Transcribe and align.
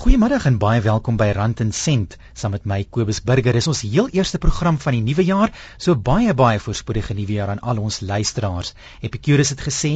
Goeiemiddag 0.00 0.46
en 0.48 0.54
baie 0.56 0.80
welkom 0.80 1.18
by 1.20 1.26
Rand 1.36 1.58
en 1.60 1.74
Sent 1.76 2.14
saam 2.32 2.54
met 2.54 2.64
my 2.64 2.78
Kobus 2.88 3.18
Burger. 3.20 3.52
Dis 3.52 3.66
ons 3.68 3.82
heel 3.84 4.06
eerste 4.16 4.38
program 4.40 4.78
van 4.80 4.94
die 4.96 5.02
nuwe 5.04 5.26
jaar, 5.28 5.50
so 5.76 5.92
baie 5.92 6.32
baie 6.32 6.56
voorspoedige 6.62 7.12
nuwe 7.18 7.34
jaar 7.36 7.50
aan 7.52 7.58
al 7.60 7.82
ons 7.82 7.98
luisteraars. 8.00 8.72
Epicurus 9.04 9.52
het 9.52 9.60
gesê, 9.60 9.90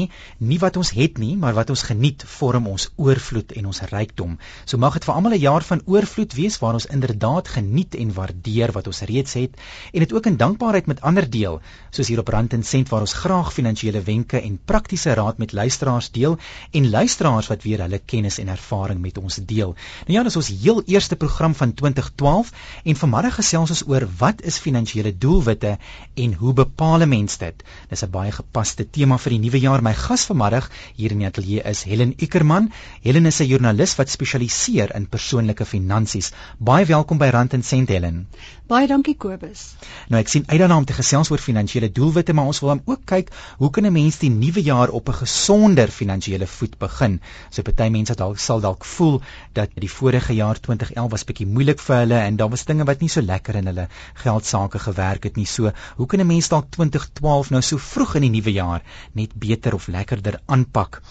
nie 0.45 0.59
wat 0.61 0.77
ons 0.77 0.91
het 0.93 1.17
nie, 1.17 1.39
maar 1.41 1.57
wat 1.57 1.73
ons 1.73 1.87
geniet 1.89 2.27
vorm 2.35 2.69
ons 2.69 2.91
oorvloed 3.01 3.55
en 3.57 3.71
ons 3.71 3.81
rykdom. 3.95 4.35
So 4.69 4.77
mag 4.83 4.99
dit 4.99 5.07
vir 5.09 5.15
almal 5.15 5.39
'n 5.39 5.41
jaar 5.41 5.65
van 5.71 5.81
oorvloed 5.87 6.37
wees 6.37 6.61
waar 6.61 6.75
ons 6.75 6.87
inderdaad 6.87 7.49
geniet 7.49 7.95
en 7.95 8.13
waardeer 8.13 8.73
wat 8.77 8.87
ons 8.93 9.01
reeds 9.09 9.33
het 9.41 9.57
en 9.93 10.01
dit 10.01 10.13
ook 10.13 10.27
in 10.27 10.37
dankbaarheid 10.37 10.87
met 10.87 11.01
ander 11.01 11.31
deel, 11.31 11.63
soos 11.91 12.09
hier 12.09 12.21
op 12.21 12.29
Rand 12.29 12.53
en 12.53 12.63
Sent 12.63 12.89
waar 12.89 13.01
ons 13.01 13.13
graag 13.25 13.53
finansiële 13.53 14.03
wenke 14.03 14.41
en 14.41 14.61
praktiese 14.65 15.15
raad 15.15 15.39
met 15.39 15.53
luisteraars 15.53 16.11
deel 16.11 16.39
en 16.73 16.91
luisteraars 16.91 17.49
wat 17.49 17.63
weer 17.63 17.81
hulle 17.81 18.03
kennis 18.05 18.39
en 18.39 18.49
ervaring 18.49 19.01
met 19.01 19.19
ons 19.19 19.41
deel. 19.43 19.75
Nou 20.07 20.19
ja, 20.19 20.23
dis 20.23 20.37
ons 20.37 20.49
heel 20.49 20.83
eerste 20.87 21.17
program 21.17 21.55
van 21.55 21.75
2012 21.75 22.51
en 22.85 22.97
vanmiddag 22.97 23.35
gesels 23.35 23.71
ons 23.71 23.83
oor 23.89 24.07
wat 24.19 24.43
is 24.43 24.59
finansiële 24.59 25.13
doelwitte 25.19 25.77
en 26.15 26.35
hoe 26.35 26.53
bepaal 26.53 27.03
'n 27.03 27.09
mens 27.09 27.39
dit. 27.39 27.65
Dis 27.89 28.05
'n 28.05 28.11
baie 28.11 28.33
gepaste 28.33 28.91
tema 28.91 29.19
vir 29.19 29.31
die 29.31 29.39
nuwe 29.39 29.61
jaar. 29.61 29.83
My 29.83 29.95
gas 29.95 30.25
vanmiddag 30.25 30.71
hier 30.95 31.11
in 31.11 31.19
die 31.19 31.27
ateljee 31.27 31.63
is 31.63 31.83
Helen 31.83 32.15
Ukerman. 32.17 32.73
Helen 33.03 33.27
is 33.27 33.41
'n 33.41 33.47
joernalis 33.47 33.95
wat 33.95 34.11
spesialiseer 34.11 34.95
in 34.95 35.09
persoonlike 35.09 35.65
finansies. 35.65 36.33
Baie 36.59 36.85
welkom 36.85 37.19
by 37.19 37.29
Rand 37.29 37.53
en 37.53 37.63
Sent 37.63 37.89
Helen. 37.89 38.27
Baie 38.67 38.87
dankie 38.87 39.15
Kobus. 39.21 39.75
Nou 40.09 40.21
ek 40.21 40.29
sien 40.29 40.45
uit 40.47 40.59
daarna 40.59 40.77
om 40.77 40.85
te 40.85 40.97
gesels 40.97 41.31
oor 41.31 41.39
finansiële 41.39 41.91
doelwitte, 41.93 42.33
maar 42.33 42.47
ons 42.47 42.61
wil 42.61 42.69
dan 42.69 42.83
ook 42.85 43.03
kyk 43.05 43.29
hoe 43.59 43.71
kan 43.71 43.87
'n 43.87 43.93
mens 43.93 44.19
die 44.19 44.31
nuwe 44.31 44.63
jaar 44.63 44.89
op 44.89 45.09
'n 45.09 45.13
gesonder 45.13 45.89
finansiële 45.89 46.47
voet 46.47 46.79
begin? 46.79 47.21
So 47.51 47.63
party 47.63 47.89
mense 47.91 48.15
dalk 48.15 48.39
sal 48.39 48.61
dalk 48.61 48.85
voel 48.85 49.21
dat 49.53 49.69
die 49.85 49.93
vorige 49.93 50.35
jaar 50.37 50.59
2011 50.67 51.11
was 51.13 51.25
bietjie 51.29 51.47
moeilik 51.47 51.81
vir 51.85 51.97
hulle 52.01 52.19
en 52.27 52.37
daar 52.41 52.51
was 52.53 52.65
dinge 52.69 52.87
wat 52.89 53.03
nie 53.05 53.11
so 53.13 53.23
lekker 53.25 53.59
in 53.61 53.69
hulle 53.71 53.87
geldsaake 54.23 54.81
gewerk 54.85 55.27
het 55.29 55.37
nie. 55.41 55.47
So, 55.55 55.73
hoe 55.99 56.07
kan 56.07 56.21
'n 56.21 56.27
mens 56.27 56.49
dalk 56.49 56.71
2012 56.77 57.51
nou 57.51 57.63
so 57.63 57.79
vroeg 57.79 58.15
in 58.21 58.27
die 58.27 58.31
nuwe 58.37 58.53
jaar 58.53 58.83
net 59.21 59.35
beter 59.47 59.75
of 59.75 59.89
lekkerder 59.89 60.41
aanpak? 60.47 61.03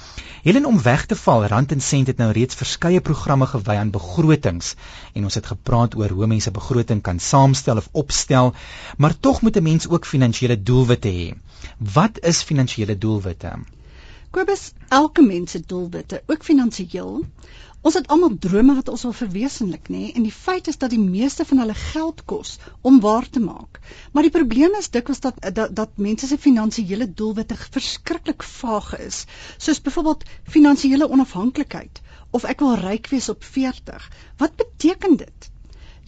Helen 0.44 0.66
om 0.66 0.81
weg 0.81 1.06
te 1.06 1.16
val, 1.16 1.45
Rand 1.45 1.72
en 1.72 1.81
Sent 1.81 2.08
het 2.08 2.17
nou 2.17 2.31
reeds 2.31 2.56
verskeie 2.56 3.02
programme 3.02 3.45
gewy 3.45 3.75
aan 3.75 3.92
begrotings 3.92 4.76
en 5.14 5.23
ons 5.23 5.36
het 5.36 5.45
gepraat 5.45 5.95
oor 5.95 6.09
hoe 6.09 6.28
mense 6.28 6.52
begroting 6.52 7.02
kan 7.02 7.20
saamstel 7.20 7.78
of 7.78 7.89
opstel, 7.92 8.53
maar 8.98 9.20
tog 9.20 9.42
moet 9.42 9.58
'n 9.58 9.64
mens 9.64 9.88
ook 9.88 10.05
finansiële 10.05 10.64
doelwitte 10.64 11.09
hê. 11.09 11.33
Wat 11.78 12.20
is 12.20 12.44
finansiële 12.44 12.98
doelwitte? 12.98 13.53
Kobus, 14.34 14.72
elke 14.89 15.22
mens 15.22 15.52
se 15.52 15.62
doelwitte, 15.66 16.23
ook 16.28 16.44
finansiëel, 16.44 17.22
Ons 17.84 17.98
het 18.00 18.06
almal 18.14 18.38
drome 18.39 18.73
wat 18.78 18.88
ons 18.92 19.02
wil 19.03 19.14
verwesenlik, 19.17 19.89
nê? 19.92 20.03
En 20.16 20.23
die 20.23 20.31
feit 20.31 20.70
is 20.72 20.78
dat 20.80 20.94
die 20.94 21.02
meeste 21.02 21.44
van 21.50 21.59
hulle 21.59 21.73
geld 21.80 22.22
kos 22.31 22.54
om 22.89 23.02
waar 23.04 23.26
te 23.28 23.42
maak. 23.44 23.81
Maar 24.14 24.23
die 24.23 24.31
probleem 24.31 24.78
is 24.80 24.88
dikwels 24.94 25.20
dat 25.26 25.42
dat 25.58 25.73
dat 25.80 26.00
mense 26.06 26.30
se 26.30 26.38
finansiële 26.45 27.09
doelwitte 27.22 27.58
verskriklik 27.76 28.45
vaag 28.52 28.94
is. 29.00 29.26
Soos 29.58 29.84
byvoorbeeld 29.84 30.23
finansiële 30.56 31.09
onafhanklikheid 31.17 32.00
of 32.31 32.48
ek 32.54 32.64
wil 32.64 32.80
ryk 32.86 33.11
wees 33.11 33.28
op 33.36 33.44
40. 33.44 34.08
Wat 34.39 34.56
beteken 34.64 35.20
dit? 35.26 35.52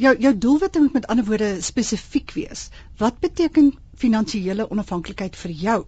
Jou 0.06 0.16
jou 0.28 0.38
doelwitte 0.48 0.80
moet 0.80 0.96
met 1.02 1.12
ander 1.12 1.28
woorde 1.28 1.52
spesifiek 1.62 2.32
wees. 2.40 2.70
Wat 3.04 3.20
beteken 3.20 3.74
finansiële 4.00 4.72
onafhanklikheid 4.72 5.36
vir 5.44 5.60
jou? 5.68 5.80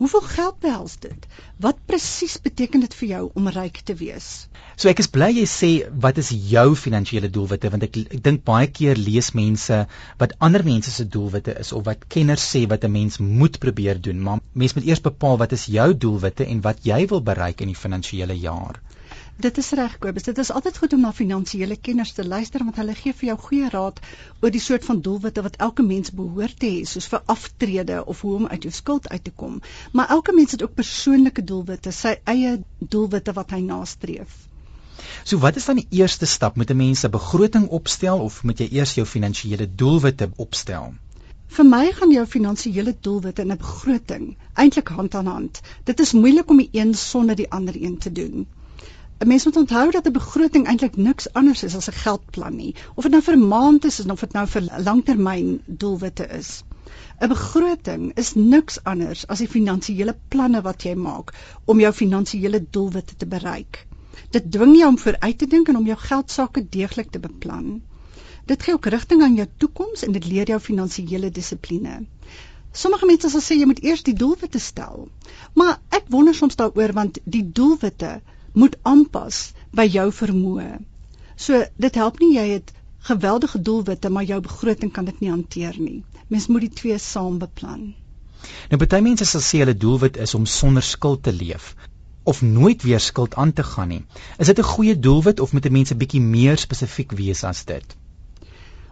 Hoeveel 0.00 0.20
geld 0.20 0.58
behels 0.64 0.94
dit? 0.98 1.26
Wat 1.64 1.78
presies 1.86 2.36
beteken 2.44 2.80
dit 2.84 2.94
vir 3.00 3.08
jou 3.08 3.22
om 3.40 3.48
ryk 3.56 3.80
te 3.88 3.94
wees? 3.98 4.28
So 4.76 4.88
ek 4.92 5.02
is 5.04 5.10
bly 5.16 5.28
jy 5.36 5.44
sê 5.52 5.70
wat 6.04 6.20
is 6.22 6.30
jou 6.52 6.64
finansiële 6.84 7.30
doelwitte 7.34 7.70
want 7.74 7.86
ek 7.86 7.98
ek 8.02 8.22
dink 8.28 8.44
baie 8.48 8.70
keer 8.78 9.00
lees 9.08 9.32
mense 9.38 9.82
wat 10.22 10.34
ander 10.48 10.64
mense 10.70 10.94
se 10.94 11.06
doelwitte 11.16 11.54
is 11.64 11.74
of 11.76 11.84
wat 11.90 12.08
kenners 12.16 12.46
sê 12.54 12.64
wat 12.72 12.88
'n 12.88 12.92
mens 12.96 13.18
moet 13.18 13.58
probeer 13.66 14.00
doen, 14.08 14.22
maar 14.28 14.40
mens 14.52 14.74
moet 14.78 14.88
eers 14.88 15.04
bepaal 15.10 15.38
wat 15.44 15.52
is 15.58 15.68
jou 15.76 15.88
doelwitte 16.06 16.48
en 16.54 16.64
wat 16.68 16.84
jy 16.92 17.06
wil 17.14 17.22
bereik 17.32 17.60
in 17.60 17.74
die 17.74 17.82
finansiële 17.84 18.38
jaar. 18.48 18.80
Dit 19.40 19.58
is 19.58 19.70
reg 19.70 19.94
Kobus, 19.98 20.22
dit 20.28 20.38
is 20.38 20.50
altyd 20.52 20.76
goed 20.78 20.92
om 20.92 21.00
na 21.00 21.10
finansiële 21.12 21.76
kenners 21.76 22.12
te 22.12 22.24
luister 22.24 22.64
want 22.64 22.76
hulle 22.76 22.94
gee 22.94 23.14
vir 23.20 23.28
jou 23.28 23.36
goeie 23.44 23.70
raad 23.72 24.00
oor 24.42 24.52
die 24.52 24.60
soort 24.60 24.84
van 24.84 25.00
doelwitte 25.06 25.42
wat 25.46 25.56
elke 25.66 25.82
mens 25.82 26.12
behoort 26.18 26.58
te 26.60 26.68
hê, 26.68 26.82
soos 26.84 27.08
vir 27.08 27.22
aftrede 27.34 28.04
of 28.04 28.20
hoe 28.20 28.34
om 28.34 28.46
uit 28.46 28.68
jou 28.68 28.72
skuld 28.72 29.08
uit 29.08 29.24
te 29.24 29.32
kom. 29.42 29.56
Maar 29.92 30.12
elke 30.16 30.34
mens 30.36 30.52
het 30.52 30.62
ook 30.62 30.74
persoonlike 30.74 31.44
doelwitte, 31.44 31.92
sy 31.92 32.14
eie 32.34 32.58
doelwitte 32.78 33.32
wat 33.40 33.56
hy 33.56 33.62
nastreef. 33.64 34.36
So 35.24 35.38
wat 35.38 35.56
is 35.56 35.64
dan 35.64 35.80
die 35.80 35.88
eerste 36.02 36.26
stap? 36.26 36.56
Moet 36.56 36.70
'n 36.70 36.76
mens 36.76 37.04
'n 37.04 37.10
begroting 37.16 37.68
opstel 37.80 38.20
of 38.28 38.42
moet 38.42 38.58
jy 38.58 38.68
eers 38.70 38.94
jou 38.94 39.06
finansiële 39.06 39.74
doelwitte 39.74 40.30
opstel? 40.36 40.92
Vir 41.56 41.64
my 41.64 41.92
gaan 41.92 42.12
jou 42.12 42.26
finansiële 42.26 42.96
doelwitte 43.00 43.42
in 43.42 43.52
'n 43.52 43.64
begroting 43.66 44.36
eintlik 44.54 44.88
hand 44.88 45.14
aan 45.14 45.26
hand. 45.26 45.60
Dit 45.84 46.00
is 46.00 46.12
moeilik 46.12 46.50
om 46.50 46.56
die 46.56 46.68
een 46.72 46.94
sonder 46.94 47.36
die 47.36 47.50
ander 47.50 47.74
een 47.82 47.98
te 47.98 48.12
doen. 48.12 48.46
'n 49.22 49.28
Mens 49.28 49.44
moet 49.44 49.56
onthou 49.56 49.90
dat 49.90 50.06
'n 50.06 50.12
begroting 50.12 50.64
eintlik 50.66 50.96
niks 50.96 51.32
anders 51.32 51.62
is 51.62 51.74
as 51.76 51.88
'n 51.88 51.98
geldplan 52.04 52.56
nie, 52.56 52.74
of 52.94 53.02
dit 53.04 53.12
nou 53.12 53.22
vir 53.22 53.36
'n 53.36 53.48
maand 53.48 53.84
is 53.84 54.00
of 54.00 54.20
dit 54.20 54.32
nou 54.32 54.46
vir 54.46 54.62
langtermyn 54.86 55.60
doelwitte 55.66 56.26
is. 56.38 56.64
'n 57.20 57.28
Begroting 57.28 58.12
is 58.22 58.34
niks 58.34 58.78
anders 58.84 59.26
as 59.26 59.38
die 59.38 59.48
finansiële 59.52 60.16
planne 60.28 60.62
wat 60.62 60.82
jy 60.82 60.94
maak 60.94 61.30
om 61.64 61.80
jou 61.80 61.92
finansiële 61.92 62.60
doelwitte 62.70 63.16
te 63.16 63.26
bereik. 63.26 63.86
Dit 64.30 64.50
dwing 64.52 64.76
jou 64.76 64.88
om 64.88 64.98
vooruit 64.98 65.38
te 65.38 65.46
dink 65.46 65.68
en 65.68 65.76
om 65.76 65.86
jou 65.86 65.98
geldsaake 65.98 66.68
deeglik 66.68 67.10
te 67.10 67.18
beplan. 67.18 67.82
Dit 68.46 68.62
gee 68.62 68.74
ook 68.74 68.86
rigting 68.86 69.22
aan 69.22 69.34
jou 69.34 69.46
toekoms 69.56 70.02
en 70.02 70.12
dit 70.12 70.26
leer 70.26 70.46
jou 70.46 70.60
finansiële 70.60 71.30
dissipline. 71.30 72.06
Sommige 72.72 73.06
mense 73.06 73.28
sal 73.30 73.40
sê 73.40 73.54
jy 73.60 73.70
moet 73.70 73.84
eers 73.84 74.02
die 74.02 74.18
doelwitte 74.24 74.58
stel. 74.58 75.08
Maar 75.54 75.78
ek 75.88 76.04
wonder 76.08 76.34
soms 76.34 76.56
daaroor 76.56 76.92
want 76.92 77.18
die 77.24 77.44
doelwitte 77.52 78.20
moet 78.52 78.76
aanpas 78.82 79.52
by 79.70 79.86
jou 79.88 80.10
vermoë. 80.12 80.70
So 81.36 81.64
dit 81.76 81.94
help 81.94 82.20
nie 82.20 82.34
jy 82.36 82.46
het 82.52 82.72
geweldige 83.08 83.62
doelwitte 83.62 84.10
maar 84.10 84.24
jou 84.24 84.40
begroting 84.40 84.92
kan 84.92 85.04
dit 85.04 85.20
nie 85.20 85.30
hanteer 85.30 85.78
nie. 85.78 86.04
Mens 86.28 86.46
moet 86.46 86.68
die 86.68 86.76
twee 86.82 86.98
saam 86.98 87.38
beplan. 87.38 87.94
Nou 88.70 88.78
baie 88.82 89.02
mense 89.02 89.26
sal 89.30 89.42
sê 89.46 89.62
hulle 89.62 89.74
doelwit 89.86 90.20
is 90.26 90.34
om 90.38 90.46
sonder 90.46 90.82
skuld 90.82 91.22
te 91.22 91.32
leef 91.32 91.74
of 92.32 92.42
nooit 92.42 92.82
weer 92.82 93.00
skuld 93.00 93.34
aan 93.34 93.52
te 93.52 93.64
gaan 93.66 93.88
nie. 93.88 94.04
Is 94.38 94.46
dit 94.46 94.58
'n 94.58 94.70
goeie 94.74 94.98
doelwit 94.98 95.40
of 95.40 95.52
moet 95.52 95.66
'n 95.66 95.72
mens 95.72 95.92
'n 95.92 95.98
bietjie 95.98 96.20
meer 96.20 96.56
spesifiek 96.58 97.12
wees 97.12 97.44
as 97.44 97.64
dit? 97.64 97.96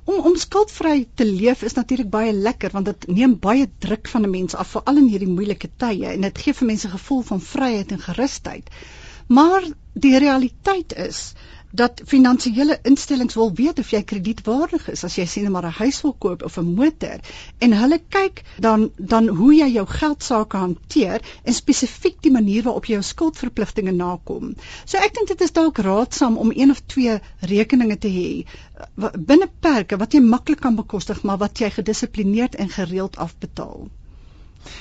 Om 0.05 0.21
om 0.31 0.37
skuldvry 0.37 1.09
te 1.15 1.25
leef 1.25 1.63
is 1.63 1.77
natuurlik 1.79 2.11
baie 2.11 2.33
lekker 2.33 2.71
want 2.71 2.85
dit 2.85 3.07
neem 3.07 3.39
baie 3.39 3.69
druk 3.79 4.09
van 4.09 4.23
'n 4.23 4.31
mens 4.31 4.55
af 4.55 4.69
veral 4.69 4.97
in 4.97 5.09
hierdie 5.09 5.35
moeilike 5.35 5.71
tye 5.77 6.07
en 6.07 6.21
dit 6.21 6.39
gee 6.39 6.55
vir 6.55 6.67
mense 6.67 6.89
'n 6.89 6.97
gevoel 6.99 7.23
van 7.23 7.41
vryheid 7.41 7.93
en 7.93 8.01
gerusheid. 8.09 8.71
Maar 9.31 9.63
die 9.93 10.19
realiteit 10.19 10.95
is 10.97 11.33
dat 11.71 12.01
finansiële 12.05 12.79
instellings 12.83 13.37
wil 13.39 13.53
weet 13.55 13.79
of 13.79 13.91
jy 13.95 14.01
kredietwaardig 14.03 14.89
is 14.91 15.05
as 15.07 15.15
jy 15.19 15.27
sien 15.31 15.51
maar 15.55 15.67
'n 15.69 15.77
huis 15.79 16.01
wil 16.03 16.15
koop 16.25 16.43
of 16.49 16.57
'n 16.59 16.73
motor 16.79 17.21
en 17.67 17.77
hulle 17.83 17.99
kyk 18.17 18.43
dan 18.67 18.91
dan 18.97 19.29
hoe 19.29 19.53
jy 19.55 19.69
jou 19.75 19.87
geld 19.87 20.23
sake 20.23 20.57
hanteer 20.57 21.23
en 21.45 21.55
spesifiek 21.55 22.19
die 22.23 22.35
manier 22.39 22.63
waarop 22.63 22.91
jy 22.91 22.99
jou 22.99 23.03
skuldverpligtinge 23.03 23.93
nakom. 23.93 24.55
So 24.85 24.99
ek 24.99 25.15
dink 25.15 25.29
dit 25.29 25.41
is 25.41 25.53
dalk 25.53 25.79
raadsaam 25.79 26.37
om 26.37 26.51
een 26.55 26.71
of 26.71 26.83
twee 26.87 27.21
rekeninge 27.41 27.99
te 27.99 28.09
hê 28.09 28.45
binne 29.31 29.51
perke 29.61 29.97
wat 29.97 30.13
jy 30.13 30.21
maklik 30.21 30.61
kan 30.61 30.77
bekostig 30.77 31.23
maar 31.23 31.39
wat 31.39 31.59
jy 31.59 31.71
gedissiplineerd 31.71 32.55
en 32.55 32.69
gereeld 32.69 33.17
afbetaal. 33.17 33.89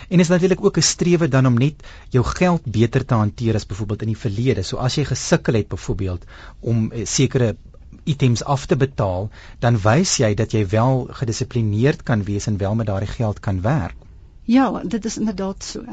En 0.09 0.19
is 0.19 0.27
natuurlik 0.27 0.63
ook 0.65 0.77
'n 0.77 0.81
strewe 0.81 1.27
dan 1.27 1.45
om 1.45 1.57
net 1.57 1.83
jou 2.09 2.25
geld 2.25 2.63
beter 2.65 3.05
te 3.05 3.13
hanteer 3.13 3.55
as 3.55 3.65
byvoorbeeld 3.65 4.01
in 4.01 4.13
die 4.13 4.17
verlede. 4.17 4.63
So 4.63 4.77
as 4.77 4.95
jy 4.95 5.05
gesukkel 5.05 5.53
het 5.53 5.67
byvoorbeeld 5.67 6.23
om 6.59 6.91
eh, 6.91 7.05
sekere 7.05 7.55
items 8.03 8.43
af 8.43 8.65
te 8.65 8.75
betaal, 8.75 9.29
dan 9.59 9.79
wys 9.81 10.17
jy 10.17 10.33
dat 10.33 10.51
jy 10.51 10.67
wel 10.67 11.07
gedissiplineerd 11.11 12.03
kan 12.03 12.23
wees 12.23 12.47
en 12.47 12.57
wel 12.57 12.75
met 12.75 12.87
daardie 12.87 13.09
geld 13.09 13.39
kan 13.39 13.61
werk. 13.61 13.95
Ja, 14.43 14.81
dit 14.83 15.05
is 15.05 15.17
inderdaad 15.17 15.63
so. 15.63 15.83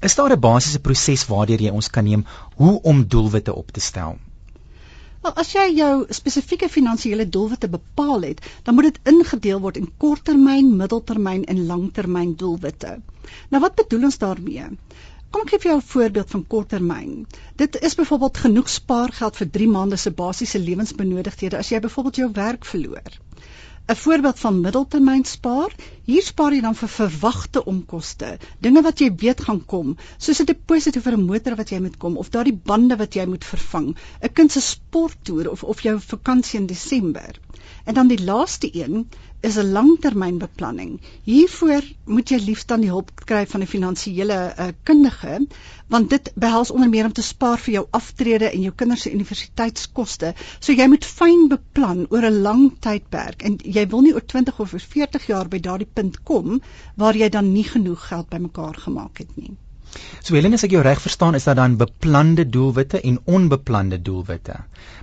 Is 0.00 0.14
daar 0.14 0.32
'n 0.32 0.40
basiese 0.40 0.80
proses 0.80 1.26
waardeur 1.26 1.60
jy 1.60 1.70
ons 1.70 1.90
kan 1.90 2.04
neem 2.04 2.26
hoe 2.54 2.82
om 2.82 3.06
doelwitte 3.06 3.54
op 3.54 3.70
te 3.70 3.80
stel? 3.80 4.18
Wel, 5.22 5.32
as 5.42 5.48
jy 5.52 5.64
jou 5.74 5.92
spesifieke 6.14 6.68
finansiële 6.70 7.28
doelwitte 7.36 7.68
bepaal 7.68 8.26
het, 8.28 8.42
dan 8.66 8.74
moet 8.74 8.88
dit 8.88 8.98
ingedeel 9.12 9.60
word 9.64 9.80
in 9.80 9.88
korttermyn, 10.04 10.68
middeltermyn 10.82 11.44
en 11.54 11.64
langtermyn 11.70 12.34
doelwitte. 12.42 12.92
Nou 13.50 13.62
wat 13.64 13.74
bedoel 13.80 14.06
ons 14.10 14.20
daarmee? 14.22 14.68
Kom 15.30 15.42
ek 15.44 15.50
gee 15.52 15.62
vir 15.64 15.70
jou 15.70 15.78
'n 15.80 15.88
voorbeeld 15.92 16.30
van 16.34 16.46
korttermyn. 16.54 17.26
Dit 17.62 17.80
is 17.88 17.98
byvoorbeeld 17.98 18.38
genoeg 18.44 18.68
spaargeld 18.74 19.36
vir 19.36 19.50
3 19.56 19.68
maande 19.68 19.96
se 19.96 20.10
basiese 20.10 20.58
lewensbenodigdhede 20.58 21.58
as 21.58 21.68
jy 21.74 21.80
byvoorbeeld 21.80 22.16
jou 22.22 22.30
werk 22.32 22.64
verloor. 22.64 23.18
'n 23.92 23.96
voorbeeld 23.96 24.38
van 24.38 24.60
middeltermyn 24.60 25.24
spaar. 25.24 25.72
Hier 26.04 26.22
spaar 26.22 26.52
jy 26.52 26.60
dan 26.64 26.74
vir 26.76 26.90
verwagte 26.94 27.62
onkoste, 27.72 28.28
dinge 28.66 28.82
wat 28.86 29.00
jy 29.00 29.08
weet 29.22 29.40
gaan 29.46 29.62
kom, 29.72 29.94
soos 30.26 30.40
'n 30.42 30.48
deposito 30.50 31.00
vir 31.06 31.16
'n 31.16 31.24
motor 31.30 31.56
wat 31.56 31.72
jy 31.72 31.80
moet 31.84 31.96
kom 31.96 32.18
of 32.22 32.28
daardie 32.34 32.58
bande 32.70 32.98
wat 33.02 33.16
jy 33.16 33.24
moet 33.26 33.48
vervang, 33.52 33.88
'n 34.22 34.32
kind 34.40 34.52
se 34.52 34.60
sporttoer 34.60 35.48
of 35.50 35.64
of 35.64 35.80
jou 35.80 35.96
vakansie 36.00 36.60
in 36.60 36.66
Desember. 36.66 37.40
En 37.84 37.94
dan 37.94 38.08
die 38.08 38.24
laaste 38.24 38.68
een 38.72 39.08
is 39.40 39.56
'n 39.56 39.72
langtermynbeplanning. 39.72 41.00
Hiervoor 41.22 41.82
moet 42.04 42.28
jy 42.28 42.38
liefst 42.44 42.68
dan 42.68 42.80
die 42.80 42.90
hulp 42.90 43.10
kry 43.14 43.46
van 43.46 43.62
'n 43.62 43.66
finansiële 43.66 44.38
uh, 44.58 44.66
kundige, 44.82 45.46
want 45.86 46.10
dit 46.10 46.32
behels 46.34 46.70
onder 46.70 46.88
meer 46.88 47.04
om 47.04 47.12
te 47.12 47.22
spaar 47.22 47.58
vir 47.58 47.72
jou 47.74 47.86
aftrede 47.90 48.50
en 48.50 48.60
jou 48.60 48.74
kinders 48.74 49.02
se 49.02 49.12
universiteitskoste. 49.12 50.34
So 50.58 50.72
jy 50.72 50.86
moet 50.86 51.04
fyn 51.04 51.48
beplan 51.48 52.06
oor 52.10 52.26
'n 52.30 52.42
lang 52.42 52.64
tydperk 52.80 53.42
en 53.42 53.60
jy 53.62 53.86
wil 53.86 54.00
nie 54.00 54.14
oor 54.14 54.26
20 54.26 54.60
of 54.60 54.74
40 54.88 55.26
jaar 55.26 55.48
by 55.48 55.60
daardie 55.60 55.92
punt 55.94 56.22
kom 56.22 56.60
waar 56.96 57.16
jy 57.16 57.28
dan 57.28 57.52
nie 57.52 57.64
genoeg 57.64 58.08
geld 58.08 58.28
bymekaar 58.28 58.74
gemaak 58.74 59.18
het 59.18 59.36
nie. 59.36 59.56
So 60.22 60.34
Helen, 60.34 60.52
as 60.52 60.64
ek 60.66 60.74
jou 60.74 60.82
reg 60.84 61.00
verstaan, 61.00 61.36
is 61.38 61.46
daar 61.48 61.56
dan 61.56 61.76
beplande 61.80 62.44
doelwitte 62.48 63.00
en 63.00 63.18
onbeplande 63.24 63.98
doelwitte. 64.02 64.56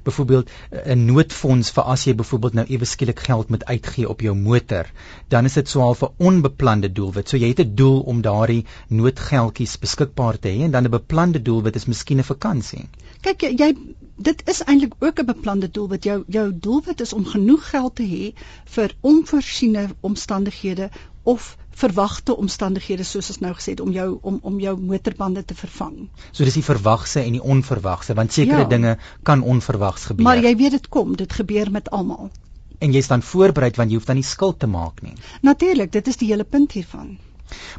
Byvoorbeeld 0.03 0.49
'n 0.95 1.05
noodfonds 1.05 1.71
vir 1.77 1.83
as 1.83 2.03
jy 2.05 2.13
byvoorbeeld 2.15 2.53
nou 2.53 2.65
ewe 2.67 2.85
skielik 2.85 3.19
geld 3.19 3.49
moet 3.49 3.65
uitgee 3.65 4.09
op 4.09 4.21
jou 4.21 4.35
motor, 4.35 4.85
dan 5.27 5.45
is 5.45 5.53
dit 5.53 5.69
swaar 5.69 5.95
vir 5.95 6.11
onbeplande 6.17 6.91
doelwit. 6.91 7.29
So 7.29 7.37
jy 7.37 7.47
het 7.47 7.59
'n 7.59 7.75
doel 7.75 7.99
om 7.99 8.21
daardie 8.21 8.65
noodgeldjies 8.87 9.79
beskikbaar 9.79 10.39
te 10.39 10.49
hê 10.49 10.63
en 10.63 10.71
dan 10.71 10.83
'n 10.83 10.97
beplande 10.99 11.41
doelwit 11.41 11.75
is 11.75 11.85
miskien 11.85 12.19
'n 12.19 12.23
vakansie. 12.23 12.89
Kyk 13.21 13.41
jy 13.41 13.75
dit 14.17 14.41
is 14.49 14.61
eintlik 14.63 14.93
ook 14.99 15.19
'n 15.19 15.25
beplande 15.25 15.71
doelwit. 15.71 16.03
Jou 16.03 16.23
jou 16.27 16.51
doelwit 16.59 17.01
is 17.01 17.13
om 17.13 17.25
genoeg 17.25 17.69
geld 17.69 17.95
te 17.95 18.03
hê 18.03 18.33
vir 18.65 18.95
onvoorsiene 19.01 19.87
omstandighede 20.01 20.89
of 21.23 21.57
verwagte 21.75 22.35
omstandighede 22.39 23.03
soos 23.03 23.29
ons 23.33 23.41
nou 23.43 23.51
gesê 23.57 23.75
het 23.75 23.83
om 23.83 23.91
jou 23.91 24.07
om 24.21 24.39
om 24.41 24.59
jou 24.63 24.75
motorbande 24.79 25.43
te 25.45 25.55
vervang. 25.55 26.07
So 26.31 26.47
dis 26.47 26.57
die 26.59 26.63
verwagse 26.63 27.21
en 27.23 27.35
die 27.35 27.43
onverwagse 27.43 28.15
want 28.15 28.33
sekere 28.33 28.63
ja. 28.63 28.71
dinge 28.71 28.97
kan 29.23 29.41
onverwags 29.41 30.07
gebeur. 30.11 30.27
Maar 30.27 30.43
jy 30.43 30.55
weet 30.55 30.77
dit 30.79 30.89
kom, 30.89 31.15
dit 31.15 31.33
gebeur 31.41 31.71
met 31.71 31.91
almal. 31.91 32.31
En 32.79 32.91
jy's 32.95 33.11
dan 33.11 33.21
voorberei 33.21 33.71
want 33.75 33.91
jy 33.91 33.99
hoef 33.99 34.07
dan 34.07 34.19
nie 34.19 34.27
skuld 34.27 34.59
te 34.59 34.67
maak 34.67 35.01
nie. 35.01 35.15
Natuurlik, 35.41 35.91
dit 35.91 36.07
is 36.07 36.17
die 36.21 36.31
hele 36.31 36.43
punt 36.43 36.71
hiervan. 36.71 37.17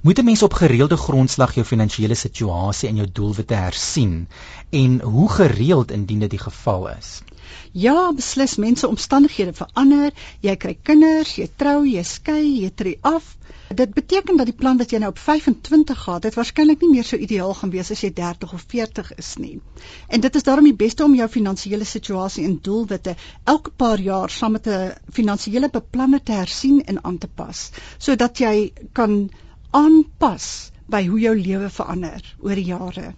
Moet 0.02 0.18
'n 0.18 0.24
mens 0.24 0.42
op 0.42 0.52
gereelde 0.54 0.96
grondslag 0.96 1.54
jou 1.54 1.64
finansiële 1.66 2.14
situasie 2.14 2.88
en 2.88 2.96
jou 2.96 3.08
doelwitte 3.12 3.54
hersien 3.54 4.28
en 4.70 5.00
hoe 5.00 5.30
gereeld 5.30 5.90
indien 5.90 6.18
dit 6.18 6.30
die 6.30 6.44
geval 6.44 6.88
is? 6.88 7.22
Ja, 7.72 8.12
beslis 8.12 8.56
mense 8.56 8.88
omstandighede 8.88 9.52
verander, 9.56 10.12
jy 10.40 10.56
kry 10.56 10.76
kinders, 10.82 11.36
jy 11.40 11.48
trou, 11.56 11.82
jy 11.84 12.02
skei, 12.02 12.42
jy 12.62 12.70
tree 12.74 12.98
af. 13.02 13.34
Dit 13.74 13.94
beteken 13.94 14.38
dat 14.38 14.46
die 14.46 14.54
plan 14.54 14.78
wat 14.78 14.92
jy 14.94 15.00
nou 15.02 15.10
op 15.10 15.18
25 15.18 15.98
gehad 16.04 16.28
het, 16.28 16.36
waarskynlik 16.38 16.84
nie 16.84 16.90
meer 16.92 17.08
so 17.08 17.18
ideaal 17.18 17.54
gaan 17.58 17.72
wees 17.74 17.90
as 17.90 18.04
jy 18.04 18.12
30 18.14 18.52
of 18.54 18.64
40 18.70 19.10
is 19.18 19.32
nie. 19.42 19.56
En 20.08 20.22
dit 20.22 20.38
is 20.38 20.46
daarom 20.46 20.68
die 20.68 20.76
beste 20.84 21.04
om 21.04 21.16
jou 21.18 21.28
finansiële 21.28 21.84
situasie 21.84 22.46
en 22.46 22.60
doelwitte 22.62 23.16
elke 23.44 23.74
paar 23.76 24.00
jaar 24.00 24.30
saam 24.30 24.56
met 24.58 24.68
'n 24.68 24.94
finansiële 25.12 25.70
beplanner 25.70 26.22
te 26.22 26.32
hersien 26.32 26.84
en 26.84 27.04
aan 27.04 27.18
te 27.18 27.28
pas, 27.28 27.70
sodat 27.98 28.38
jy 28.38 28.72
kan 28.92 29.30
aanpas 29.70 30.70
by 30.86 31.06
hoe 31.06 31.20
jou 31.20 31.36
lewe 31.36 31.70
verander 31.70 32.34
oor 32.38 32.54
die 32.54 32.70
jare. 32.70 33.14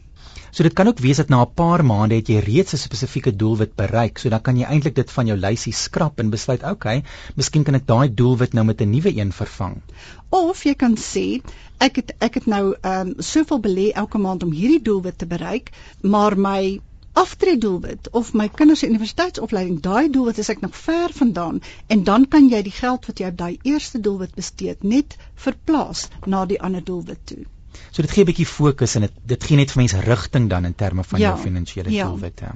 So 0.50 0.62
dit 0.62 0.72
kan 0.72 0.88
ook 0.88 1.00
wees 1.04 1.16
dat 1.20 1.28
na 1.28 1.42
'n 1.44 1.54
paar 1.54 1.84
maande 1.84 2.14
het 2.14 2.28
jy 2.28 2.38
reeds 2.38 2.72
'n 2.72 2.78
spesifieke 2.78 3.36
doelwit 3.36 3.74
bereik, 3.76 4.18
so 4.18 4.28
dan 4.28 4.40
kan 4.40 4.56
jy 4.56 4.64
eintlik 4.64 4.94
dit 4.94 5.10
van 5.10 5.26
jou 5.26 5.38
lysie 5.38 5.72
skrap 5.72 6.18
en 6.18 6.30
besluit, 6.30 6.62
"Oké, 6.62 6.70
okay, 6.70 7.02
miskien 7.36 7.62
kan 7.64 7.74
ek 7.74 7.86
daai 7.86 8.14
doelwit 8.14 8.52
nou 8.52 8.64
met 8.64 8.80
'n 8.80 8.90
nuwe 8.90 9.16
een 9.16 9.32
vervang." 9.32 9.80
Of 10.28 10.62
jy 10.64 10.74
kan 10.74 10.96
sê, 10.96 11.42
"Ek 11.78 11.96
het 11.96 12.14
ek 12.18 12.34
het 12.34 12.46
nou 12.46 12.74
ehm 12.80 13.08
um, 13.08 13.14
soveel 13.18 13.60
belê 13.60 13.92
elke 13.92 14.18
maand 14.18 14.42
om 14.42 14.50
hierdie 14.52 14.82
doelwit 14.82 15.18
te 15.18 15.26
bereik, 15.26 15.70
maar 16.00 16.38
my 16.38 16.80
aftreedoelwit 17.12 18.10
of 18.10 18.32
my 18.32 18.48
kinders 18.48 18.78
se 18.78 18.88
universiteitsopleiding, 18.88 19.80
daai 19.80 20.10
doelwit 20.10 20.38
is 20.38 20.48
ek 20.48 20.60
nog 20.60 20.76
ver 20.76 21.12
vandaan 21.12 21.60
en 21.86 22.04
dan 22.04 22.28
kan 22.28 22.48
jy 22.48 22.62
die 22.62 22.78
geld 22.80 23.06
wat 23.06 23.18
jy 23.18 23.26
op 23.26 23.38
daai 23.38 23.58
eerste 23.62 24.00
doelwit 24.00 24.34
bestee 24.34 24.68
het 24.68 24.82
net 24.82 25.16
verplaas 25.34 26.08
na 26.26 26.46
die 26.46 26.60
ander 26.60 26.84
doelwit 26.84 27.26
toe." 27.26 27.44
So 27.90 28.02
dit 28.02 28.10
gee 28.10 28.22
'n 28.22 28.30
bietjie 28.30 28.46
fokus 28.46 28.94
en 28.94 29.06
dit 29.06 29.12
dit 29.34 29.44
gee 29.44 29.56
net 29.56 29.70
vir 29.72 29.82
mense 29.82 30.00
rigting 30.00 30.48
dan 30.50 30.64
in 30.64 30.74
terme 30.74 31.04
van 31.04 31.20
ja, 31.20 31.28
jou 31.28 31.38
finansiële 31.42 31.90
ja. 31.90 32.06
doelwitte. 32.06 32.50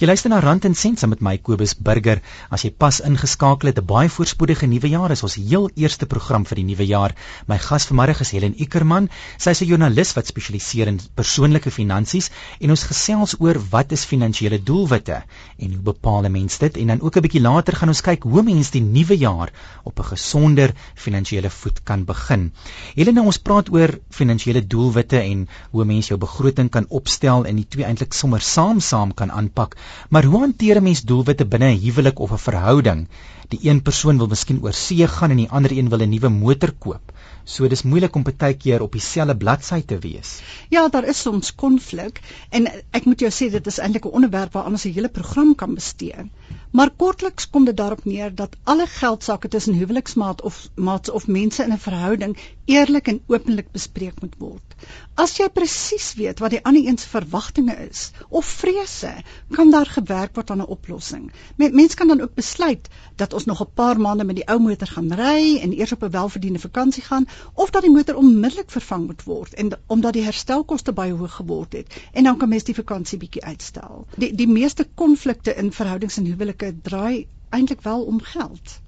Jy 0.00 0.06
luister 0.06 0.30
na 0.30 0.40
Rand 0.40 0.64
en 0.64 0.74
Sent 0.74 0.98
saam 0.98 1.10
met 1.12 1.20
my 1.20 1.36
Kobus 1.38 1.74
Burger. 1.76 2.22
As 2.48 2.62
jy 2.64 2.70
pas 2.70 3.00
ingeskakel 3.04 3.68
het, 3.68 3.78
'n 3.78 3.84
baie 3.84 4.08
voorspoedige 4.08 4.66
nuwe 4.66 4.88
jaar 4.88 5.10
is 5.10 5.22
ons 5.22 5.34
heel 5.34 5.68
eerste 5.76 6.06
program 6.06 6.46
vir 6.46 6.56
die 6.56 6.64
nuwe 6.64 6.86
jaar. 6.86 7.14
My 7.46 7.58
gas 7.58 7.86
vanmôre 7.86 8.20
is 8.20 8.30
Helen 8.30 8.54
Ikerman. 8.56 9.10
Sy 9.36 9.50
is 9.50 9.60
'n 9.60 9.66
joernalis 9.66 10.14
wat 10.14 10.26
spesialiseer 10.26 10.88
in 10.88 11.00
persoonlike 11.14 11.70
finansies 11.70 12.30
en 12.60 12.70
ons 12.70 12.82
gesels 12.82 13.34
oor 13.40 13.60
wat 13.70 13.92
is 13.92 14.04
finansiële 14.04 14.62
doelwitte 14.62 15.22
en 15.58 15.72
hoe 15.74 15.82
bepaal 15.82 16.24
'n 16.24 16.32
mens 16.32 16.58
dit? 16.58 16.76
En 16.76 16.86
dan 16.86 17.00
ook 17.00 17.16
'n 17.16 17.20
bietjie 17.20 17.42
later 17.42 17.76
gaan 17.76 17.88
ons 17.88 18.00
kyk 18.00 18.22
hoe 18.22 18.42
mens 18.42 18.70
die 18.70 18.80
nuwe 18.82 19.16
jaar 19.18 19.52
op 19.84 19.98
'n 19.98 20.04
gesonder 20.14 20.72
finansiële 20.94 21.50
voet 21.50 21.82
kan 21.82 22.04
begin. 22.04 22.52
Helen, 22.94 23.14
nou 23.14 23.26
ons 23.26 23.38
praat 23.38 23.68
oor 23.68 23.98
finansiële 24.08 24.66
doelwitte 24.66 25.18
en 25.18 25.48
hoe 25.70 25.84
mens 25.84 26.08
jou 26.08 26.18
begroting 26.18 26.70
kan 26.70 26.86
opstel 26.88 27.44
en 27.44 27.56
die 27.56 27.68
twee 27.68 27.84
eintlik 27.84 28.12
sommer 28.12 28.40
saam-saam 28.40 29.14
kan 29.14 29.30
aanpak. 29.50 29.76
Maar 30.10 30.24
hoe 30.24 30.40
hanteer 30.40 30.76
'n 30.76 30.82
mens 30.82 31.02
doelwitte 31.02 31.46
binne 31.46 31.70
'n 31.70 31.80
huwelik 31.82 32.18
of 32.18 32.32
'n 32.32 32.38
verhouding? 32.38 33.08
Die 33.48 33.58
een 33.62 33.82
persoon 33.82 34.18
wil 34.18 34.26
miskien 34.26 34.62
oor 34.62 34.72
see 34.72 35.06
gaan 35.06 35.30
en 35.30 35.36
die 35.36 35.50
ander 35.50 35.72
een 35.72 35.88
wil 35.88 36.02
'n 36.02 36.08
nuwe 36.10 36.28
motor 36.28 36.72
koop. 36.72 37.12
So 37.44 37.68
dis 37.68 37.82
moeilik 37.82 38.14
om 38.14 38.22
baie 38.22 38.54
keer 38.54 38.82
op 38.82 38.92
dieselfde 38.92 39.36
bladsy 39.36 39.82
te 39.82 39.98
wees. 39.98 40.40
Ja, 40.68 40.88
daar 40.88 41.04
is 41.04 41.20
soms 41.20 41.54
konflik 41.54 42.20
en 42.50 42.68
ek 42.90 43.04
moet 43.04 43.20
jou 43.20 43.30
sê 43.30 43.50
dit 43.50 43.66
is 43.66 43.78
eintlik 43.78 44.04
'n 44.04 44.14
onderwerp 44.14 44.52
waaraan 44.52 44.72
ons 44.72 44.84
'n 44.84 44.92
hele 44.92 45.08
program 45.08 45.54
kan 45.54 45.74
bestee. 45.74 46.30
Maar 46.70 46.90
kortliks 46.90 47.50
kom 47.50 47.64
dit 47.64 47.76
daarop 47.76 48.04
neer 48.04 48.34
dat 48.34 48.56
alle 48.62 48.86
geldsaake 48.86 49.48
tussen 49.48 49.74
huweliksmaat 49.74 50.42
of 50.42 50.68
maats 50.74 51.10
of 51.10 51.26
mense 51.26 51.62
in 51.62 51.72
'n 51.72 51.78
verhouding 51.78 52.36
eerlik 52.64 53.08
en 53.08 53.20
openlik 53.26 53.72
bespreek 53.72 54.20
moet 54.20 54.34
word. 54.38 54.74
As 55.14 55.36
jy 55.36 55.48
presies 55.52 56.14
weet 56.14 56.38
wat 56.38 56.54
die 56.54 56.60
ander 56.64 56.86
een 56.86 56.98
se 56.98 57.08
verwagtinge 57.08 57.74
is 57.88 58.10
of 58.28 58.46
vrese, 58.46 59.10
kan 59.50 59.70
daar 59.70 59.86
gewerk 59.86 60.34
word 60.34 60.50
aan 60.50 60.62
'n 60.62 60.72
oplossing. 60.76 61.32
Mense 61.56 61.96
kan 61.96 62.08
dan 62.08 62.20
ook 62.20 62.34
besluit 62.34 62.88
dat 63.16 63.32
ons 63.32 63.44
nog 63.44 63.60
'n 63.62 63.74
paar 63.74 64.00
maande 64.00 64.24
met 64.24 64.36
die 64.36 64.46
ou 64.46 64.58
motor 64.60 64.86
gaan 64.86 65.12
ry 65.12 65.58
en 65.62 65.72
eers 65.78 65.92
op 65.92 66.02
'n 66.02 66.10
welverdiende 66.10 66.58
vakansie 66.58 67.02
gaan 67.02 67.28
of 67.54 67.70
dat 67.70 67.82
die 67.82 67.90
motor 67.90 68.14
onmiddellik 68.14 68.70
vervang 68.70 69.06
moet 69.06 69.22
word 69.24 69.54
en 69.54 69.70
omdat 69.86 70.12
die 70.12 70.22
herstelkoste 70.22 70.92
baie 70.92 71.12
hoog 71.12 71.34
geword 71.34 71.72
het 71.72 72.00
en 72.12 72.24
dan 72.24 72.36
kan 72.36 72.48
mens 72.48 72.64
die 72.64 72.74
vakansie 72.74 73.18
bietjie 73.18 73.44
uitstel. 73.44 74.06
Die 74.16 74.34
die 74.34 74.48
meeste 74.48 74.88
konflikte 74.94 75.54
in 75.54 75.72
verhoudings 75.72 76.16
en 76.16 76.24
huwelike 76.40 76.80
draai 76.82 77.26
eintlik 77.50 77.82
wel 77.82 78.02
om 78.02 78.20
geld. 78.22 78.80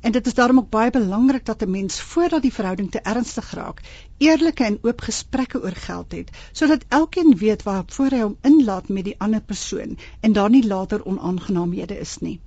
En 0.00 0.12
dit 0.12 0.26
is 0.26 0.34
daarom 0.34 0.58
ook 0.58 0.70
baie 0.70 0.90
belangrik 0.90 1.44
dat 1.44 1.62
'n 1.62 1.70
mens 1.70 2.00
voordat 2.00 2.42
die 2.42 2.52
verhouding 2.52 2.90
te 2.90 3.00
ernstig 3.00 3.50
raak, 3.50 3.82
eerlike 4.18 4.64
en 4.64 4.78
oop 4.82 5.00
gesprekke 5.00 5.62
oor 5.62 5.76
geld 5.82 6.12
het, 6.12 6.30
sodat 6.52 6.84
elkeen 6.88 7.36
weet 7.36 7.62
waarvoor 7.62 8.10
hy 8.10 8.20
hom 8.20 8.36
inlaat 8.40 8.88
met 8.88 9.04
die 9.04 9.14
ander 9.18 9.40
persoon 9.40 9.98
en 10.20 10.32
daar 10.32 10.50
nie 10.50 10.66
later 10.66 11.04
onaangenaamhede 11.04 11.98
is 11.98 12.18
nie. 12.18 12.40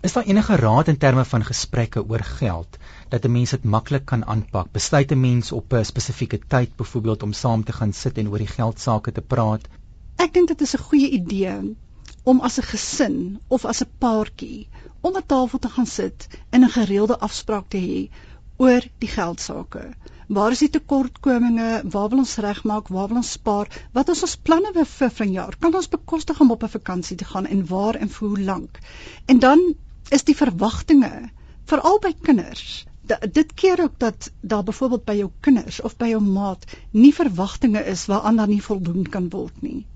Is 0.00 0.12
daar 0.12 0.24
enige 0.24 0.56
raad 0.56 0.88
in 0.88 0.98
terme 0.98 1.24
van 1.24 1.44
gesprekke 1.44 2.04
oor 2.08 2.24
geld 2.24 2.78
dat 3.08 3.24
'n 3.24 3.32
mens 3.32 3.50
dit 3.50 3.64
maklik 3.64 4.04
kan 4.04 4.24
aanpak? 4.24 4.72
Besluit 4.72 5.12
'n 5.12 5.20
mens 5.20 5.52
op 5.52 5.72
'n 5.72 5.84
spesifieke 5.84 6.40
tyd 6.46 6.76
byvoorbeeld 6.76 7.22
om 7.22 7.32
saam 7.32 7.64
te 7.64 7.72
gaan 7.72 7.92
sit 7.92 8.18
en 8.18 8.28
oor 8.28 8.38
die 8.38 8.54
geld 8.56 8.80
sake 8.80 9.12
te 9.12 9.20
praat? 9.20 9.68
Ek 10.16 10.32
dink 10.32 10.48
dit 10.48 10.60
is 10.60 10.74
'n 10.74 10.82
goeie 10.88 11.10
idee 11.10 11.76
om 12.22 12.40
as 12.40 12.58
'n 12.58 12.68
gesin 12.72 13.40
of 13.48 13.64
as 13.64 13.82
'n 13.82 13.92
paartjie 13.98 14.68
om 15.00 15.16
'n 15.16 15.26
tafel 15.26 15.58
te 15.58 15.68
gaan 15.68 15.86
sit 15.86 16.28
en 16.50 16.64
'n 16.64 16.74
gereelde 16.76 17.18
afspraak 17.18 17.68
te 17.68 17.78
hê 17.78 18.10
oor 18.56 18.82
die 18.98 19.08
geldsaake. 19.08 19.84
Waar 20.28 20.50
is 20.50 20.58
die 20.58 20.70
tekortkominge? 20.70 21.82
Waar 21.84 22.08
wil 22.08 22.18
ons 22.18 22.36
regmaak? 22.36 22.88
Waar 22.88 23.08
wil 23.08 23.16
ons 23.16 23.30
spaar? 23.30 23.88
Wat 23.92 24.08
is 24.08 24.22
ons 24.22 24.36
planne 24.36 24.84
vir 24.84 25.10
vanjaar? 25.10 25.56
Kan 25.58 25.74
ons 25.74 25.88
bekostig 25.88 26.40
om 26.40 26.50
op 26.50 26.62
'n 26.62 26.76
vakansie 26.78 27.16
te 27.16 27.24
gaan 27.24 27.46
en 27.46 27.66
waar 27.66 27.94
en 27.94 28.08
vir 28.08 28.28
hoe 28.28 28.40
lank? 28.40 28.78
En 29.26 29.38
dan 29.38 29.74
is 30.08 30.24
die 30.24 30.36
verwagtinge 30.36 31.30
veral 31.64 31.98
by 31.98 32.12
kinders 32.22 32.86
dit 33.32 33.54
keer 33.54 33.82
ook 33.82 33.98
dat 33.98 34.30
daar 34.40 34.62
byvoorbeeld 34.62 35.04
by 35.04 35.14
jou 35.18 35.30
kinders 35.40 35.80
of 35.80 35.96
by 35.96 36.06
jou 36.12 36.22
maat 36.22 36.64
nie 36.90 37.14
verwagtinge 37.14 37.84
is 37.84 38.06
waaraan 38.06 38.36
dan 38.36 38.48
nie 38.48 38.62
voldoen 38.62 39.08
kan 39.08 39.28
word 39.28 39.62
nie 39.62 39.86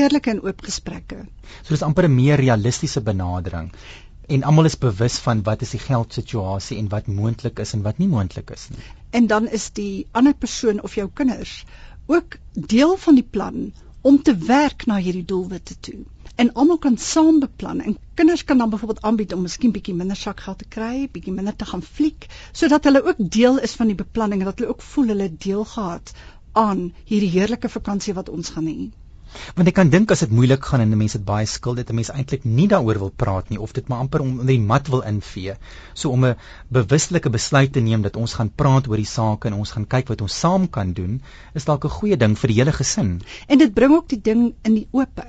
eerlike 0.00 0.30
en 0.34 0.42
oop 0.44 0.66
gesprekke 0.68 1.24
so 1.62 1.74
dis 1.74 1.82
amper 1.86 2.06
'n 2.08 2.14
meer 2.14 2.40
realistiese 2.40 3.00
benadering. 3.08 3.70
En 4.34 4.42
almal 4.50 4.68
is 4.68 4.78
bewus 4.78 5.16
van 5.24 5.42
wat 5.48 5.62
is 5.62 5.74
die 5.74 5.82
geldsituasie 5.82 6.78
en 6.78 6.88
wat 6.94 7.06
moontlik 7.18 7.60
is 7.64 7.72
en 7.76 7.82
wat 7.82 7.98
nie 8.02 8.08
moontlik 8.14 8.50
is 8.50 8.68
nie. 8.70 8.86
En 9.10 9.26
dan 9.32 9.46
is 9.58 9.70
die 9.78 10.06
ander 10.20 10.34
persoon 10.34 10.82
of 10.88 10.94
jou 10.94 11.08
kinders 11.20 11.64
ook 12.06 12.38
deel 12.74 12.96
van 12.96 13.14
die 13.14 13.28
plan 13.36 13.72
om 14.00 14.22
te 14.22 14.36
werk 14.48 14.86
na 14.86 14.98
hierdie 14.98 15.24
doelwitte 15.24 15.78
toe. 15.80 16.00
En 16.34 16.52
almal 16.52 16.78
kan 16.78 16.98
saam 16.98 17.40
beplan 17.40 17.80
en 17.80 17.96
kinders 18.14 18.44
kan 18.44 18.58
dan 18.58 18.70
byvoorbeeld 18.70 19.02
aanbied 19.02 19.32
om 19.32 19.42
miskien 19.42 19.72
bietjie 19.72 19.94
minder 19.94 20.16
sakgeld 20.16 20.58
te 20.58 20.68
kry, 20.76 21.08
bietjie 21.12 21.32
minder 21.32 21.56
te 21.56 21.64
gaan 21.64 21.82
fliek, 21.82 22.26
sodat 22.52 22.84
hulle 22.84 23.02
ook 23.06 23.22
deel 23.38 23.58
is 23.58 23.74
van 23.80 23.86
die 23.86 23.98
beplanning 24.02 24.40
en 24.40 24.50
dat 24.50 24.58
hulle 24.58 24.70
ook 24.74 24.82
voel 24.82 25.14
hulle 25.14 25.30
deel 25.48 25.64
gehad 25.64 26.12
aan 26.52 26.92
hierdie 27.04 27.32
heerlike 27.38 27.68
vakansie 27.68 28.14
wat 28.14 28.28
ons 28.28 28.52
gaan 28.56 28.66
hê. 28.66 28.90
Want 29.54 29.68
ek 29.68 29.74
kan 29.78 29.90
dink 29.90 30.10
as 30.10 30.24
dit 30.24 30.30
moeilik 30.30 30.64
gaan 30.64 30.80
en 30.84 30.96
mense 30.96 31.18
het 31.18 31.26
baie 31.26 31.46
skuld, 31.46 31.76
dit 31.76 31.90
'n 31.90 31.94
mens 31.94 32.10
eintlik 32.10 32.44
nie 32.44 32.68
daaroor 32.68 32.98
wil 32.98 33.12
praat 33.24 33.48
nie 33.50 33.60
of 33.60 33.72
dit 33.72 33.88
maar 33.88 33.98
amper 33.98 34.20
om 34.20 34.46
die 34.46 34.60
mat 34.60 34.88
wil 34.88 35.00
invee. 35.00 35.56
So 35.94 36.10
om 36.10 36.24
'n 36.24 36.36
bewuslike 36.68 37.30
besluit 37.30 37.72
te 37.72 37.80
neem 37.80 38.02
dat 38.02 38.16
ons 38.16 38.34
gaan 38.34 38.50
praat 38.54 38.88
oor 38.88 38.96
die 38.96 39.12
saak 39.12 39.44
en 39.44 39.52
ons 39.54 39.70
gaan 39.70 39.86
kyk 39.86 40.08
wat 40.08 40.20
ons 40.20 40.38
saam 40.38 40.70
kan 40.70 40.92
doen, 40.92 41.22
is 41.54 41.64
dalk 41.64 41.84
'n 41.84 41.98
goeie 41.98 42.16
ding 42.16 42.38
vir 42.38 42.48
die 42.48 42.60
hele 42.60 42.72
gesin. 42.72 43.20
En 43.48 43.58
dit 43.58 43.74
bring 43.74 43.92
ook 43.92 44.08
die 44.08 44.20
ding 44.20 44.54
in 44.62 44.74
die 44.74 44.88
oop 44.90 45.24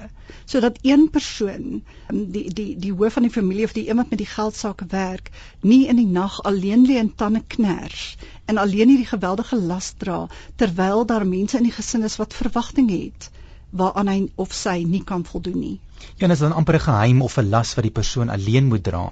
sodat 0.45 0.79
een 0.81 1.09
persoon 1.09 1.83
um, 2.11 2.31
die 2.31 2.53
die 2.53 2.75
die 2.85 2.93
hoof 2.93 3.13
van 3.17 3.27
die 3.27 3.31
familie 3.31 3.63
of 3.63 3.75
die 3.77 3.87
iemand 3.87 4.09
met 4.09 4.19
die 4.19 4.29
geldsaake 4.31 4.85
werk 4.93 5.29
nie 5.61 5.87
in 5.87 5.99
die 6.01 6.09
nag 6.19 6.41
alleen 6.51 6.85
lê 6.89 6.97
en 7.03 7.13
tande 7.15 7.43
kners 7.55 8.17
en 8.45 8.57
alleen 8.57 8.91
hierdie 8.93 9.11
geweldige 9.13 9.59
las 9.71 9.93
dra 10.03 10.19
terwyl 10.55 11.05
daar 11.05 11.27
mense 11.27 11.57
in 11.57 11.69
die 11.69 11.77
gesin 11.79 12.03
is 12.03 12.19
wat 12.21 12.39
verwagting 12.41 12.91
het 12.91 13.29
waaraan 13.69 14.07
hy 14.07 14.31
of 14.35 14.53
sy 14.53 14.83
nie 14.87 15.03
kan 15.03 15.25
voldoen 15.25 15.59
nie. 15.59 15.79
Ja, 16.17 16.27
dit 16.27 16.35
is 16.35 16.39
dan 16.39 16.53
amper 16.53 16.75
'n 16.75 16.85
geheim 16.87 17.21
of 17.21 17.37
'n 17.37 17.49
las 17.49 17.75
wat 17.75 17.83
die 17.83 17.91
persoon 17.91 18.29
alleen 18.29 18.67
moet 18.67 18.83
dra. 18.83 19.11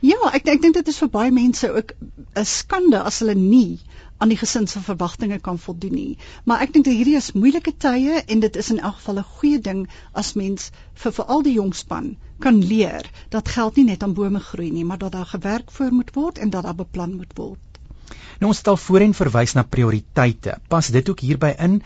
Ja, 0.00 0.30
ek 0.32 0.48
ek 0.48 0.62
dink 0.62 0.74
dit 0.74 0.88
is 0.88 0.98
vir 0.98 1.08
baie 1.08 1.32
mense 1.32 1.70
ook 1.72 1.92
'n 2.34 2.44
skande 2.44 3.02
as 3.02 3.18
hulle 3.18 3.34
nie 3.34 3.78
aan 4.18 4.28
die 4.28 4.38
gesin 4.40 4.66
se 4.66 4.80
verwagtinge 4.80 5.38
kan 5.38 5.58
voldoen 5.58 5.94
nie. 5.94 6.18
Maar 6.44 6.60
ek 6.60 6.72
dink 6.72 6.84
dat 6.84 6.94
hierdie 6.94 7.16
is 7.16 7.32
moeilike 7.32 7.76
tye 7.76 8.22
en 8.26 8.40
dit 8.40 8.56
is 8.56 8.70
in 8.70 8.80
elk 8.80 8.94
geval 9.00 9.18
'n 9.18 9.30
goeie 9.38 9.60
ding 9.60 9.88
as 10.12 10.34
mens 10.34 10.70
vir 10.94 11.12
veral 11.12 11.42
die 11.42 11.56
jong 11.58 11.74
span 11.74 12.16
kan 12.38 12.64
leer 12.64 13.10
dat 13.28 13.48
geld 13.48 13.76
nie 13.76 13.84
net 13.84 14.02
aan 14.02 14.14
bome 14.14 14.40
groei 14.40 14.70
nie, 14.70 14.84
maar 14.84 14.98
dat 14.98 15.12
daar 15.12 15.26
gewerk 15.26 15.70
voor 15.70 15.92
moet 15.92 16.14
word 16.14 16.38
en 16.38 16.50
dat 16.50 16.62
daar 16.62 16.74
beplan 16.74 17.16
moet 17.16 17.32
word. 17.34 17.65
Nou 18.40 18.50
ons 18.52 18.64
al 18.70 18.76
voorheen 18.76 19.14
verwys 19.14 19.54
na 19.56 19.62
prioriteite. 19.62 20.58
Pas 20.68 20.88
dit 20.92 21.08
ook 21.08 21.20
hierby 21.24 21.54
in 21.68 21.80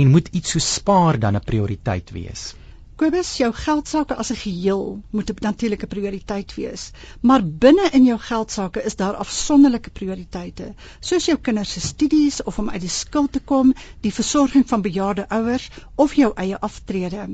en 0.00 0.10
moet 0.10 0.28
iets 0.32 0.56
so 0.56 0.58
spaar 0.58 1.18
dan 1.18 1.36
'n 1.36 1.44
prioriteit 1.46 2.10
wees. 2.10 2.54
Kobus, 3.02 3.36
jou 3.36 3.52
geldsaake 3.52 4.14
as 4.14 4.30
'n 4.30 4.40
geheel 4.40 5.02
moet 5.10 5.30
'n 5.30 5.36
natuurlike 5.40 5.86
prioriteit 5.86 6.54
wees, 6.54 6.90
maar 7.20 7.42
binne 7.44 7.88
in 7.92 8.04
jou 8.04 8.18
geldsaake 8.18 8.82
is 8.82 8.96
daar 8.96 9.14
afsonderlike 9.14 9.90
prioriteite, 9.90 10.74
soos 11.00 11.24
jou 11.26 11.38
kinders 11.38 11.72
se 11.72 11.80
studies 11.80 12.42
of 12.42 12.58
om 12.58 12.70
uit 12.70 12.80
die 12.80 12.88
skuld 12.88 13.32
te 13.32 13.40
kom, 13.40 13.74
die 14.00 14.14
versorging 14.14 14.68
van 14.68 14.82
bejaarde 14.82 15.28
ouers 15.28 15.70
of 15.94 16.14
jou 16.14 16.32
eie 16.34 16.58
aftrede. 16.60 17.28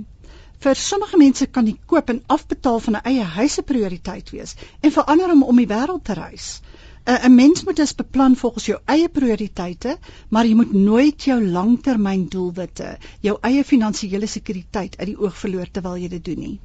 Vir 0.59 0.75
sommige 0.75 1.17
mense 1.17 1.47
kan 1.47 1.65
die 1.65 1.79
koop 1.87 2.09
en 2.11 2.23
afbetaal 2.27 2.81
van 2.81 2.97
'n 2.97 3.05
eie 3.05 3.25
huis 3.25 3.59
'n 3.59 3.65
prioriteit 3.65 4.31
wees 4.31 4.55
en 4.81 4.91
vir 4.91 5.05
ander 5.05 5.31
om 5.33 5.43
om 5.43 5.57
die 5.57 5.69
wêreld 5.75 6.05
te 6.05 6.15
reis. 6.15 6.61
'n 7.09 7.35
mens 7.35 7.65
moet 7.65 7.77
dus 7.77 7.95
beplan 7.95 8.35
volgens 8.37 8.65
jou 8.67 8.79
eie 8.85 9.09
prioriteite, 9.09 9.99
maar 10.29 10.47
jy 10.47 10.55
moet 10.55 10.73
nooit 10.73 11.25
jou 11.25 11.39
langtermyndoelwitte, 11.45 12.99
jou 13.21 13.39
eie 13.41 13.65
finansiële 13.65 14.27
sekuriteit 14.27 14.99
uit 14.99 15.07
die 15.07 15.21
oog 15.21 15.39
verloor 15.39 15.71
terwyl 15.71 15.97
jy 15.97 16.09
dit 16.09 16.25
doen 16.25 16.39
nie. 16.39 16.59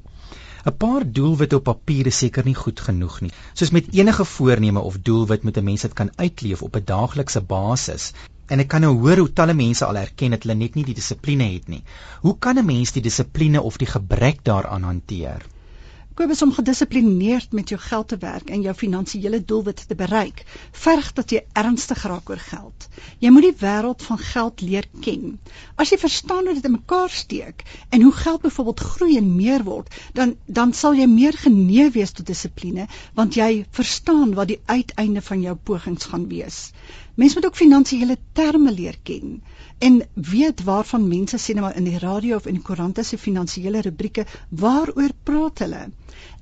'n 0.66 0.76
Paar 0.76 1.06
doelwitte 1.12 1.56
op 1.56 1.64
papier 1.64 2.06
is 2.10 2.18
seker 2.18 2.44
nie 2.44 2.54
goed 2.58 2.80
genoeg 2.80 3.20
nie. 3.20 3.30
Soos 3.54 3.70
met 3.70 3.88
enige 3.92 4.24
voorneme 4.24 4.80
of 4.80 5.00
doelwit 5.08 5.42
moet 5.42 5.56
'n 5.56 5.64
mens 5.64 5.86
dit 5.88 5.92
kan 5.92 6.12
uitleef 6.16 6.62
op 6.62 6.76
'n 6.76 6.84
daaglikse 6.92 7.40
basis. 7.40 8.12
En 8.46 8.58
ek 8.58 8.68
kan 8.68 8.80
nou 8.80 8.92
hoor 9.00 9.16
hoe 9.16 9.32
talle 9.32 9.54
mense 9.54 9.84
al 9.84 9.96
erken 9.96 10.30
dat 10.30 10.42
hulle 10.42 10.54
net 10.54 10.74
nie 10.74 10.84
die 10.84 10.94
dissipline 10.94 11.52
het 11.52 11.68
nie. 11.68 11.82
Hoe 12.20 12.38
kan 12.38 12.58
'n 12.58 12.66
mens 12.66 12.92
die 12.92 13.02
dissipline 13.02 13.62
of 13.62 13.76
die 13.76 13.92
gebrek 13.96 14.44
daaraan 14.44 14.82
hanteer? 14.82 15.46
Kobus 16.14 16.42
om 16.44 16.52
gedissiplineerd 16.54 17.52
met 17.58 17.68
jou 17.72 17.80
geld 17.80 18.08
te 18.08 18.16
werk 18.22 18.50
en 18.54 18.60
jou 18.62 18.74
finansiële 18.78 19.40
doelwitte 19.44 19.86
te 19.90 19.96
bereik, 19.98 20.44
verg 20.70 21.08
dat 21.16 21.32
jy 21.34 21.40
ernstig 21.58 22.04
raak 22.06 22.30
oor 22.30 22.38
geld. 22.38 22.86
Jy 23.18 23.32
moet 23.34 23.46
die 23.48 23.56
wêreld 23.62 24.04
van 24.06 24.20
geld 24.22 24.62
leer 24.62 24.86
ken. 25.02 25.40
As 25.74 25.90
jy 25.90 25.98
verstaan 25.98 26.46
hoe 26.46 26.54
dit 26.54 26.68
in 26.70 26.76
mekaar 26.76 27.10
steek 27.10 27.64
en 27.90 28.06
hoe 28.06 28.12
geld 28.20 28.44
byvoorbeeld 28.46 28.84
groei 28.92 29.16
en 29.18 29.32
meer 29.40 29.66
word, 29.66 29.90
dan 30.14 30.36
dan 30.46 30.76
sal 30.82 30.94
jy 30.94 31.08
meer 31.10 31.34
genee 31.34 31.90
wees 31.98 32.14
tot 32.14 32.30
dissipline 32.30 32.86
want 33.18 33.34
jy 33.34 33.64
verstaan 33.74 34.38
wat 34.38 34.52
die 34.54 34.60
uiteinde 34.70 35.24
van 35.32 35.42
jou 35.42 35.56
pogings 35.56 36.06
gaan 36.12 36.28
wees. 36.30 36.68
Mens 37.14 37.34
moet 37.34 37.44
ook 37.46 37.56
finansiële 37.56 38.16
terme 38.32 38.72
leer 38.72 38.96
ken 39.02 39.42
en 39.78 40.00
weet 40.14 40.62
waarvan 40.64 41.08
mense 41.08 41.38
sê 41.38 41.54
nou 41.54 41.68
in 41.74 41.84
die 41.86 41.98
radio 41.98 42.36
of 42.36 42.46
in 42.46 42.56
die 42.58 42.62
koerante 42.62 43.02
se 43.02 43.18
finansiële 43.18 43.82
rubrieke 43.86 44.24
waaroor 44.48 45.12
praat 45.22 45.62
hulle. 45.62 45.82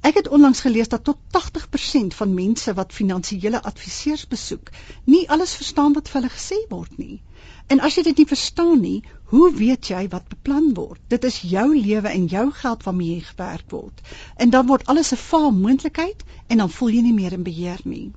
Ek 0.00 0.16
het 0.20 0.28
onlangs 0.28 0.60
gelees 0.64 0.88
dat 0.88 1.04
tot 1.04 1.18
80% 1.36 2.16
van 2.20 2.34
mense 2.34 2.74
wat 2.74 2.92
finansiële 2.92 3.62
adviseurs 3.62 4.24
besoek, 4.28 4.70
nie 5.04 5.28
alles 5.28 5.54
verstaan 5.60 5.92
wat 5.98 6.08
vir 6.08 6.20
hulle 6.20 6.32
gesê 6.36 6.58
word 6.70 6.96
nie. 6.98 7.20
En 7.66 7.80
as 7.80 7.96
jy 7.96 8.06
dit 8.08 8.22
nie 8.22 8.28
verstaan 8.32 8.80
nie, 8.80 9.02
hoe 9.34 9.52
weet 9.60 9.92
jy 9.92 10.06
wat 10.08 10.32
beplan 10.32 10.72
word? 10.78 11.00
Dit 11.08 11.24
is 11.24 11.42
jou 11.52 11.68
lewe 11.76 12.08
en 12.08 12.26
jou 12.32 12.46
geld 12.62 12.88
waarmee 12.88 13.14
jy 13.14 13.28
gewerk 13.28 13.70
word. 13.76 14.02
En 14.36 14.50
dan 14.50 14.66
word 14.72 14.86
alles 14.86 15.12
'n 15.12 15.22
faal 15.26 15.52
moontlikheid 15.52 16.24
en 16.48 16.64
dan 16.64 16.70
voel 16.70 16.96
jy 16.96 17.02
nie 17.02 17.18
meer 17.20 17.32
in 17.32 17.42
beheer 17.42 17.80
nie. 17.84 18.12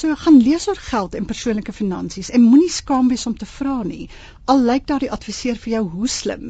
So 0.00 0.14
gaan 0.16 0.38
lees 0.40 0.68
oor 0.68 0.80
geld 0.90 1.14
en 1.14 1.28
persoonlike 1.28 1.72
finansies 1.76 2.30
en 2.30 2.46
moenie 2.48 2.70
skaam 2.72 3.10
wees 3.12 3.26
om 3.26 3.36
te 3.36 3.48
vra 3.56 3.82
nie. 3.82 4.08
Al 4.52 4.64
lyk 4.70 4.86
daardie 4.88 5.10
adviseur 5.18 5.58
vir 5.64 5.72
jou 5.74 5.82
hoe 5.96 6.08
slim, 6.08 6.46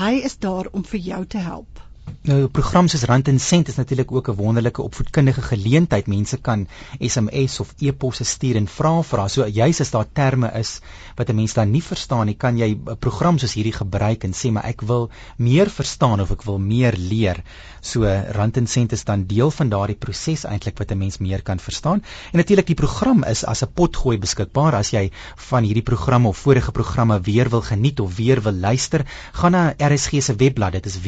hy 0.00 0.14
is 0.30 0.38
daar 0.46 0.72
om 0.72 0.86
vir 0.92 1.04
jou 1.10 1.20
te 1.36 1.42
help. 1.50 1.87
Nou 2.28 2.46
program 2.52 2.88
soos 2.88 3.02
Rand 3.08 3.28
en 3.28 3.38
Sent 3.40 3.68
is 3.68 3.76
natuurlik 3.76 4.12
ook 4.12 4.28
'n 4.28 4.34
wonderlike 4.36 4.82
opvoedkundige 4.82 5.42
geleentheid. 5.42 6.06
Mense 6.06 6.36
kan 6.36 6.68
SMS 6.98 7.60
of 7.60 7.74
e-posse 7.78 8.24
stuur 8.24 8.56
en 8.56 8.68
vra 8.68 9.02
vra. 9.02 9.28
So 9.28 9.46
juis 9.46 9.80
as 9.80 9.90
daar 9.90 10.06
terme 10.12 10.50
is 10.52 10.80
wat 11.16 11.28
'n 11.28 11.34
mens 11.34 11.52
dan 11.52 11.70
nie 11.70 11.82
verstaan 11.82 12.26
nie, 12.26 12.34
kan 12.34 12.58
jy 12.58 12.68
'n 12.74 12.96
program 12.98 13.38
soos 13.38 13.54
hierdie 13.54 13.72
gebruik 13.72 14.24
en 14.24 14.32
sê 14.32 14.50
maar 14.52 14.64
ek 14.64 14.80
wil 14.80 15.10
meer 15.36 15.70
verstaan 15.70 16.20
of 16.20 16.30
ek 16.30 16.42
wil 16.42 16.58
meer 16.58 16.94
leer. 16.96 17.42
So 17.80 18.04
Rand 18.32 18.56
en 18.56 18.66
Sent 18.66 18.92
is 18.92 19.04
dan 19.04 19.24
deel 19.26 19.50
van 19.50 19.68
daardie 19.68 19.96
proses 19.96 20.44
eintlik 20.44 20.78
wat 20.78 20.90
'n 20.90 20.98
mens 20.98 21.18
meer 21.18 21.42
kan 21.42 21.58
verstaan. 21.58 22.02
En 22.32 22.38
natuurlik 22.38 22.66
die 22.66 22.74
program 22.74 23.24
is 23.24 23.44
as 23.44 23.62
'n 23.62 23.72
potgooi 23.74 24.18
beskikbaar 24.18 24.74
as 24.74 24.90
jy 24.90 25.10
van 25.36 25.64
hierdie 25.64 25.82
programme 25.82 26.28
of 26.28 26.36
vorige 26.36 26.72
programme 26.72 27.20
weer 27.20 27.48
wil 27.48 27.62
geniet 27.62 28.00
of 28.00 28.16
weer 28.16 28.42
wil 28.42 28.52
luister, 28.52 29.06
gaan 29.32 29.52
na 29.52 29.74
RSG 29.78 30.22
se 30.22 30.34
webblad. 30.34 30.72
Dit 30.72 30.86
is 30.86 31.00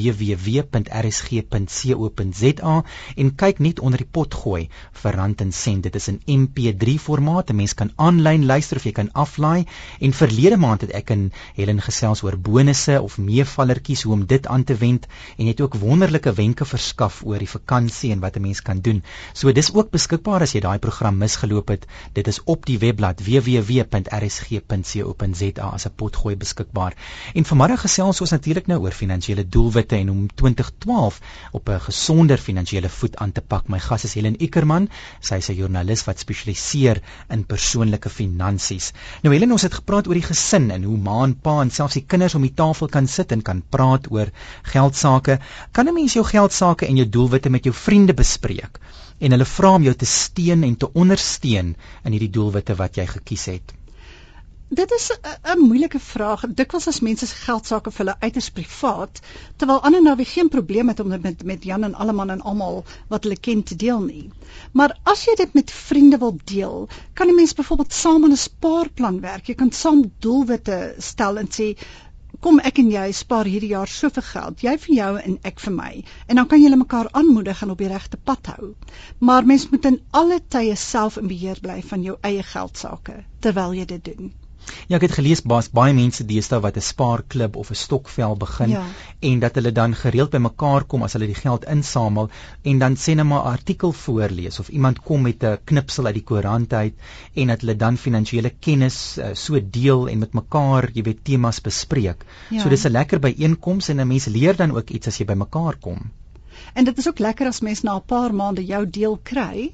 www.rsg.co.za 0.90 2.82
en 3.16 3.34
kyk 3.34 3.58
net 3.58 3.80
onder 3.80 3.98
die 4.02 4.08
potgooi 4.10 4.68
vir 5.02 5.16
Rand 5.16 5.40
en 5.40 5.52
Sent. 5.52 5.82
Dit 5.86 5.94
is 5.94 6.08
in 6.08 6.20
MP3 6.26 6.98
formaat. 6.98 7.50
'n 7.50 7.56
Mens 7.56 7.74
kan 7.74 7.92
aanlyn 7.96 8.46
luister 8.46 8.76
of 8.76 8.84
jy 8.84 8.92
kan 8.92 9.12
aflaai. 9.12 9.64
En 10.00 10.12
verlede 10.12 10.56
maand 10.56 10.80
het 10.80 10.90
ek 10.90 11.10
en 11.10 11.32
Helen 11.54 11.80
gesels 11.80 12.22
oor 12.22 12.38
bonusse 12.38 13.02
of 13.02 13.18
meevallertjies 13.18 14.02
hoe 14.02 14.12
om 14.12 14.26
dit 14.26 14.46
aan 14.46 14.64
te 14.64 14.74
wend 14.74 15.06
en 15.36 15.46
het 15.46 15.60
ook 15.60 15.74
wonderlike 15.74 16.32
wenke 16.32 16.64
verskaf 16.64 17.22
oor 17.24 17.38
die 17.38 17.48
vakansie 17.48 18.12
en 18.12 18.20
wat 18.20 18.36
'n 18.36 18.40
mens 18.40 18.62
kan 18.62 18.80
doen. 18.80 19.02
So 19.32 19.52
dis 19.52 19.74
ook 19.74 19.90
beskikbaar 19.90 20.40
as 20.42 20.52
jy 20.52 20.60
daai 20.60 20.78
program 20.78 21.18
misgeloop 21.18 21.68
het. 21.68 21.86
Dit 22.12 22.26
is 22.26 22.40
op 22.44 22.66
die 22.66 22.78
webblad 22.78 23.20
www.rsg.co.za 23.24 23.88
as 25.62 25.86
'n 25.86 25.92
potgooi 25.96 26.36
beskikbaar. 26.36 26.94
En 27.34 27.44
vanmiddag 27.44 27.80
gesels 27.80 28.20
ons 28.20 28.30
natuurlik 28.30 28.66
nou 28.66 28.80
oor 28.80 28.92
finansiële 28.92 29.48
doelwitte 29.48 29.96
en 29.96 30.08
hoe 30.08 30.28
2012 30.80 31.20
op 31.52 31.68
'n 31.68 31.80
gesonder 31.80 32.38
finansiële 32.38 32.88
voet 32.88 33.16
aan 33.16 33.32
te 33.32 33.40
pak. 33.40 33.68
My 33.68 33.78
gas 33.78 34.04
is 34.04 34.14
Helen 34.14 34.40
Ikerman. 34.42 34.88
Sy 35.20 35.34
is 35.34 35.48
'n 35.48 35.54
joernalis 35.54 36.04
wat 36.04 36.18
spesialiseer 36.18 37.02
in 37.28 37.44
persoonlike 37.44 38.08
finansies. 38.08 38.92
Nou 39.22 39.34
Helen, 39.34 39.52
ons 39.52 39.62
het 39.62 39.74
gepraat 39.74 40.06
oor 40.06 40.14
die 40.14 40.30
gesin 40.32 40.70
en 40.70 40.82
hoe 40.82 40.96
ma 40.96 41.22
en 41.24 41.40
pa 41.40 41.60
en 41.60 41.70
selfs 41.70 41.94
die 41.94 42.06
kinders 42.06 42.34
om 42.34 42.42
die 42.42 42.54
tafel 42.54 42.88
kan 42.88 43.06
sit 43.06 43.32
en 43.32 43.42
kan 43.42 43.62
praat 43.68 44.10
oor 44.10 44.30
geld 44.62 44.96
sake. 44.96 45.38
Kan 45.72 45.88
'n 45.88 45.94
mens 45.94 46.12
jou 46.12 46.24
geld 46.24 46.52
sake 46.52 46.86
en 46.86 46.96
jou 46.96 47.08
doelwitte 47.08 47.50
met 47.50 47.64
jou 47.64 47.74
vriende 47.74 48.14
bespreek 48.14 48.80
en 49.18 49.30
hulle 49.30 49.44
vra 49.44 49.74
om 49.74 49.82
jou 49.82 49.94
te 49.94 50.06
steun 50.06 50.62
en 50.62 50.76
te 50.76 50.92
ondersteun 50.92 51.76
in 52.04 52.12
hierdie 52.12 52.30
doelwitte 52.30 52.74
wat 52.74 52.96
jy 52.96 53.06
gekies 53.06 53.44
het? 53.44 53.79
Dit 54.78 54.92
is 54.94 55.10
'n 55.52 55.58
moeilike 55.58 55.98
vraag. 55.98 56.42
Dikwels 56.58 56.86
as 56.86 57.00
mense 57.00 57.26
se 57.26 57.34
geld 57.34 57.66
sake 57.66 57.90
vir 57.90 57.98
hulle 57.98 58.20
uiters 58.20 58.50
privaat, 58.58 59.20
terwyl 59.56 59.80
ander 59.88 60.02
nou 60.02 60.24
geen 60.24 60.48
probleem 60.48 60.88
het 60.88 61.00
om 61.00 61.08
dit 61.10 61.22
met 61.22 61.42
met 61.44 61.64
Jan 61.64 61.84
en 61.84 61.94
alleman 61.94 62.30
en 62.30 62.40
almal 62.40 62.84
wat 63.08 63.22
hulle 63.22 63.36
ken 63.36 63.62
te 63.62 63.76
deel 63.76 64.00
nie. 64.00 64.30
Maar 64.72 64.98
as 65.02 65.24
jy 65.24 65.34
dit 65.40 65.54
met 65.54 65.70
vriende 65.70 66.18
wil 66.18 66.38
deel, 66.44 66.88
kan 67.14 67.28
'n 67.28 67.34
mens 67.34 67.54
byvoorbeeld 67.54 67.92
saam 67.92 68.24
aan 68.24 68.30
'n 68.30 68.36
spaarplan 68.36 69.20
werk. 69.20 69.46
Jy 69.46 69.54
kan 69.54 69.72
saam 69.72 70.12
doelwitte 70.18 70.94
stel 70.98 71.38
en 71.38 71.48
sê 71.48 71.76
kom 72.40 72.60
ek 72.60 72.78
en 72.78 72.90
jy 72.90 73.12
spaar 73.12 73.44
hierdie 73.44 73.74
jaar 73.74 73.88
soveel 73.88 74.22
geld, 74.22 74.60
jy 74.60 74.78
vir 74.78 74.94
jou 74.94 75.18
en 75.18 75.38
ek 75.42 75.60
vir 75.60 75.72
my. 75.72 76.04
En 76.26 76.36
dan 76.36 76.46
kan 76.46 76.62
julle 76.62 76.76
mekaar 76.76 77.08
aanmoedig 77.10 77.62
en 77.62 77.70
op 77.70 77.78
die 77.78 77.88
regte 77.88 78.16
pad 78.16 78.46
hou. 78.46 78.74
Maar 79.18 79.46
mens 79.46 79.68
moet 79.70 79.84
in 79.84 80.00
alle 80.10 80.40
tye 80.48 80.76
self 80.76 81.16
in 81.16 81.26
beheer 81.26 81.58
bly 81.60 81.82
van 81.82 82.02
jou 82.02 82.16
eie 82.20 82.42
geld 82.42 82.76
sake 82.76 83.24
terwyl 83.40 83.74
jy 83.74 83.84
dit 83.84 84.04
doen. 84.04 84.32
Ja, 84.88 84.96
ek 84.96 85.06
het 85.08 85.14
gelees 85.18 85.42
baie 85.42 85.68
baie 85.72 85.94
mense 85.96 86.24
deesdae 86.26 86.60
wat 86.60 86.76
'n 86.76 86.84
spaarklub 86.84 87.56
of 87.56 87.70
'n 87.70 87.78
stokvel 87.82 88.36
begin 88.36 88.70
ja. 88.70 88.84
en 89.20 89.40
dat 89.40 89.54
hulle 89.54 89.72
dan 89.72 89.94
gereeld 89.94 90.30
bymekaar 90.30 90.84
kom 90.84 91.02
as 91.02 91.12
hulle 91.12 91.26
die 91.26 91.38
geld 91.38 91.64
insamel 91.64 92.30
en 92.62 92.78
dan 92.78 92.96
sê 92.96 93.14
net 93.14 93.26
maar 93.26 93.44
'n 93.44 93.52
artikel 93.52 93.92
voorlees 93.92 94.60
of 94.60 94.68
iemand 94.68 95.00
kom 95.00 95.22
met 95.22 95.44
'n 95.44 95.58
knipsel 95.64 96.06
uit 96.06 96.14
die 96.14 96.24
koerant 96.24 96.72
uit 96.72 96.94
en 97.34 97.46
dat 97.46 97.60
hulle 97.60 97.76
dan 97.76 97.96
finansiële 97.96 98.50
kennis 98.50 99.18
uh, 99.18 99.34
so 99.34 99.60
deel 99.60 100.08
en 100.08 100.18
met 100.18 100.32
mekaar, 100.32 100.90
jy 100.92 101.02
weet, 101.02 101.24
temas 101.24 101.60
bespreek. 101.60 102.24
Ja. 102.50 102.60
So 102.62 102.68
dis 102.68 102.84
'n 102.84 102.92
lekker 102.92 103.18
byeenkoms 103.18 103.88
en 103.88 104.00
'n 104.00 104.08
mens 104.08 104.26
leer 104.26 104.56
dan 104.56 104.76
ook 104.76 104.90
iets 104.90 105.06
as 105.06 105.18
jy 105.18 105.24
bymekaar 105.24 105.76
kom. 105.80 106.10
En 106.74 106.84
dit 106.84 106.98
is 106.98 107.08
ook 107.08 107.18
lekker 107.18 107.46
as 107.46 107.60
mens 107.60 107.82
na 107.82 107.96
'n 107.96 108.06
paar 108.06 108.34
maande 108.34 108.64
jou 108.64 108.90
deel 108.90 109.18
kry 109.22 109.72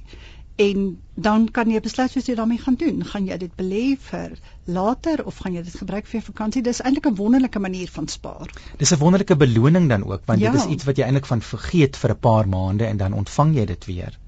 en 0.57 0.99
dan 1.15 1.49
kan 1.53 1.71
jy 1.71 1.81
besluit 1.85 2.15
wat 2.15 2.29
jy 2.29 2.35
daarmee 2.35 2.59
gaan 2.59 2.77
doen. 2.81 3.05
Gaan 3.05 3.27
jy 3.29 3.37
dit 3.41 3.53
belê 3.57 3.85
vir 4.09 4.37
later 4.65 5.25
of 5.25 5.39
gaan 5.45 5.57
jy 5.57 5.63
dit 5.63 5.75
gebruik 5.81 6.07
vir 6.09 6.23
vakansie? 6.25 6.63
Dis 6.63 6.81
eintlik 6.81 7.09
'n 7.11 7.15
wonderlike 7.15 7.59
manier 7.59 7.89
van 7.93 8.09
spaar. 8.09 8.51
Dis 8.77 8.93
'n 8.93 8.99
wonderlike 8.99 9.37
beloning 9.37 9.89
dan 9.89 10.05
ook, 10.05 10.23
want 10.25 10.41
ja. 10.41 10.51
dit 10.51 10.61
is 10.61 10.67
iets 10.67 10.85
wat 10.85 10.97
jy 10.97 11.05
eintlik 11.05 11.27
van 11.27 11.43
vergeet 11.43 11.97
vir 11.97 12.11
'n 12.11 12.19
paar 12.19 12.49
maande 12.49 12.85
en 12.85 12.97
dan 12.97 13.13
ontvang 13.13 13.55
jy 13.55 13.65
dit 13.65 13.85
weer. 13.85 14.19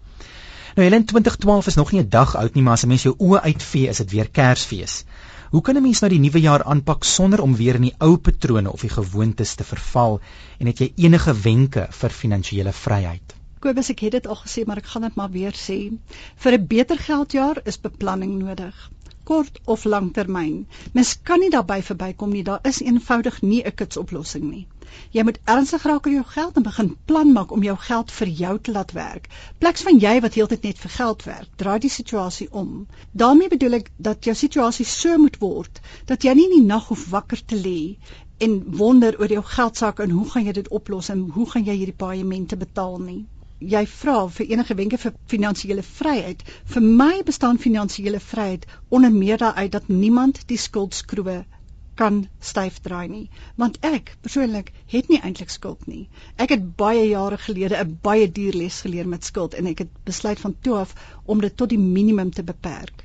Nou 0.76 0.86
Helen 0.86 1.04
2012 1.04 1.66
is 1.66 1.74
nog 1.74 1.92
nie 1.92 2.02
'n 2.02 2.08
dag 2.08 2.36
oud 2.36 2.54
nie, 2.54 2.62
maar 2.62 2.72
as 2.72 2.84
'n 2.84 2.88
mens 2.88 3.02
jou 3.02 3.14
oë 3.18 3.40
uitvee, 3.40 3.88
is 3.88 3.96
dit 3.96 4.10
weer 4.10 4.30
Kersfees. 4.30 5.04
Hoe 5.50 5.62
kan 5.62 5.76
'n 5.76 5.82
mens 5.82 6.00
nou 6.00 6.10
die 6.10 6.20
nuwe 6.20 6.40
jaar 6.40 6.62
aanpak 6.62 7.04
sonder 7.04 7.40
om 7.40 7.56
weer 7.56 7.74
in 7.74 7.82
die 7.82 7.94
ou 7.98 8.16
patrone 8.16 8.72
of 8.72 8.80
die 8.80 8.90
gewoontes 8.90 9.54
te 9.54 9.64
verval 9.64 10.20
en 10.58 10.66
het 10.66 10.78
jy 10.78 10.92
enige 10.96 11.40
wenke 11.40 11.86
vir 11.90 12.10
finansiële 12.10 12.72
vryheid? 12.72 13.37
Kobus, 13.60 13.88
ek 13.90 14.04
het 14.06 14.12
dit 14.14 14.26
al 14.30 14.36
gesê, 14.38 14.62
maar 14.66 14.78
ek 14.78 14.90
gaan 14.92 15.02
dit 15.02 15.16
maar 15.18 15.30
weer 15.34 15.56
sê. 15.60 15.78
Vir 16.42 16.52
'n 16.56 16.66
beter 16.72 16.98
geldjaar 17.06 17.60
is 17.64 17.80
beplanning 17.86 18.38
nodig, 18.42 18.76
kort 19.30 19.58
of 19.64 19.84
langtermyn. 19.84 20.66
Mens 20.92 21.10
kan 21.22 21.40
nie 21.40 21.50
daarbey 21.50 21.82
verbykom 21.82 22.30
nie. 22.32 22.42
Daar 22.44 22.68
is 22.70 22.78
eenvoudig 22.80 23.42
nie 23.42 23.62
'n 23.64 23.74
kitsoplossing 23.80 24.44
nie. 24.50 24.66
Jy 25.16 25.22
moet 25.28 25.40
ernstig 25.54 25.82
raak 25.90 26.06
oor 26.06 26.12
jou 26.12 26.24
geld 26.24 26.56
en 26.56 26.62
begin 26.68 26.96
plan 27.04 27.32
maak 27.32 27.50
om 27.56 27.66
jou 27.66 27.76
geld 27.88 28.14
vir 28.20 28.28
jou 28.42 28.54
te 28.58 28.72
laat 28.72 28.92
werk. 28.92 29.28
Pleks 29.58 29.82
van 29.88 29.98
jy 29.98 30.20
wat 30.20 30.34
heeltyd 30.34 30.62
net 30.62 30.78
vir 30.78 30.90
geld 30.90 31.24
werk, 31.24 31.48
draai 31.56 31.78
die 31.78 31.90
situasie 31.96 32.48
om. 32.52 32.86
daarmee 33.12 33.48
bedoel 33.48 33.72
ek 33.80 33.90
dat 33.96 34.24
jou 34.24 34.34
situasie 34.34 34.86
so 34.86 35.18
moet 35.18 35.40
word 35.40 35.80
dat 36.06 36.22
jy 36.22 36.34
nie 36.34 36.44
in 36.50 36.56
die 36.60 36.66
nag 36.66 36.88
hoef 36.88 37.08
wakker 37.10 37.44
te 37.44 37.56
lê 37.56 37.96
en 38.38 38.62
wonder 38.76 39.20
oor 39.20 39.32
jou 39.32 39.42
geldsaak 39.42 39.98
en 39.98 40.10
hoe 40.10 40.30
gaan 40.30 40.44
jy 40.44 40.52
dit 40.52 40.68
oplos 40.68 41.08
en 41.08 41.28
hoe 41.34 41.50
gaan 41.50 41.64
jy 41.64 41.74
hierdie 41.74 42.00
paaiemente 42.04 42.56
betaal 42.56 42.98
nie 42.98 43.26
jy 43.60 43.86
vra 43.90 44.28
vir 44.30 44.50
enige 44.54 44.74
wenke 44.78 44.98
vir 45.02 45.14
finansiële 45.26 45.82
vryheid. 45.82 46.42
Vir 46.72 46.82
my 46.82 47.22
bestaan 47.26 47.58
finansiële 47.58 48.20
vryheid 48.20 48.66
onder 48.88 49.10
meer 49.12 49.38
daaruit 49.38 49.72
dat 49.72 49.88
niemand 49.88 50.44
die 50.46 50.58
skuldskroewe 50.58 51.44
kan 51.98 52.28
styf 52.38 52.78
draai 52.84 53.08
nie. 53.08 53.24
Want 53.56 53.80
ek 53.82 54.14
persoonlik 54.22 54.70
het 54.92 55.08
nie 55.10 55.18
eintlik 55.18 55.50
skuld 55.50 55.86
nie. 55.90 56.08
Ek 56.36 56.54
het 56.54 56.76
baie 56.76 57.08
jare 57.08 57.38
gelede 57.46 57.80
'n 57.80 57.98
baie 58.02 58.30
duur 58.30 58.54
les 58.54 58.80
geleer 58.86 59.08
met 59.08 59.24
skuld 59.24 59.54
en 59.54 59.66
ek 59.66 59.78
het 59.78 59.90
besluit 60.04 60.40
van 60.40 60.54
toe 60.60 60.74
af 60.74 60.94
om 61.24 61.40
dit 61.40 61.56
tot 61.56 61.68
die 61.68 61.78
minimum 61.78 62.30
te 62.30 62.42
beperk. 62.42 63.04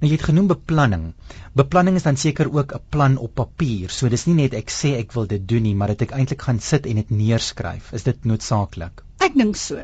Nou 0.00 0.10
jy 0.10 0.16
het 0.18 0.28
genoem 0.28 0.46
beplanning. 0.46 1.14
Beplanning 1.54 1.96
is 1.96 2.02
dan 2.02 2.16
seker 2.16 2.52
ook 2.52 2.74
'n 2.74 2.84
plan 2.90 3.16
op 3.16 3.34
papier. 3.34 3.90
So 3.90 4.08
dis 4.08 4.26
nie 4.26 4.34
net 4.34 4.54
ek 4.54 4.70
sê 4.70 4.98
ek 4.98 5.12
wil 5.12 5.26
dit 5.26 5.48
doen 5.48 5.62
nie 5.62 5.74
maar 5.74 5.88
dit 5.88 6.02
ek 6.02 6.12
eintlik 6.12 6.42
gaan 6.42 6.60
sit 6.60 6.86
en 6.86 6.96
dit 6.96 7.10
neerskryf. 7.10 7.92
Is 7.92 8.02
dit 8.02 8.24
noodsaaklik 8.24 9.03
Ek 9.24 9.36
dink 9.40 9.56
so, 9.56 9.80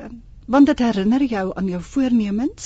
want 0.53 0.69
dit 0.69 0.81
herinner 0.85 1.23
jou 1.25 1.43
aan 1.57 1.69
jou 1.73 1.79
voornemens. 1.91 2.65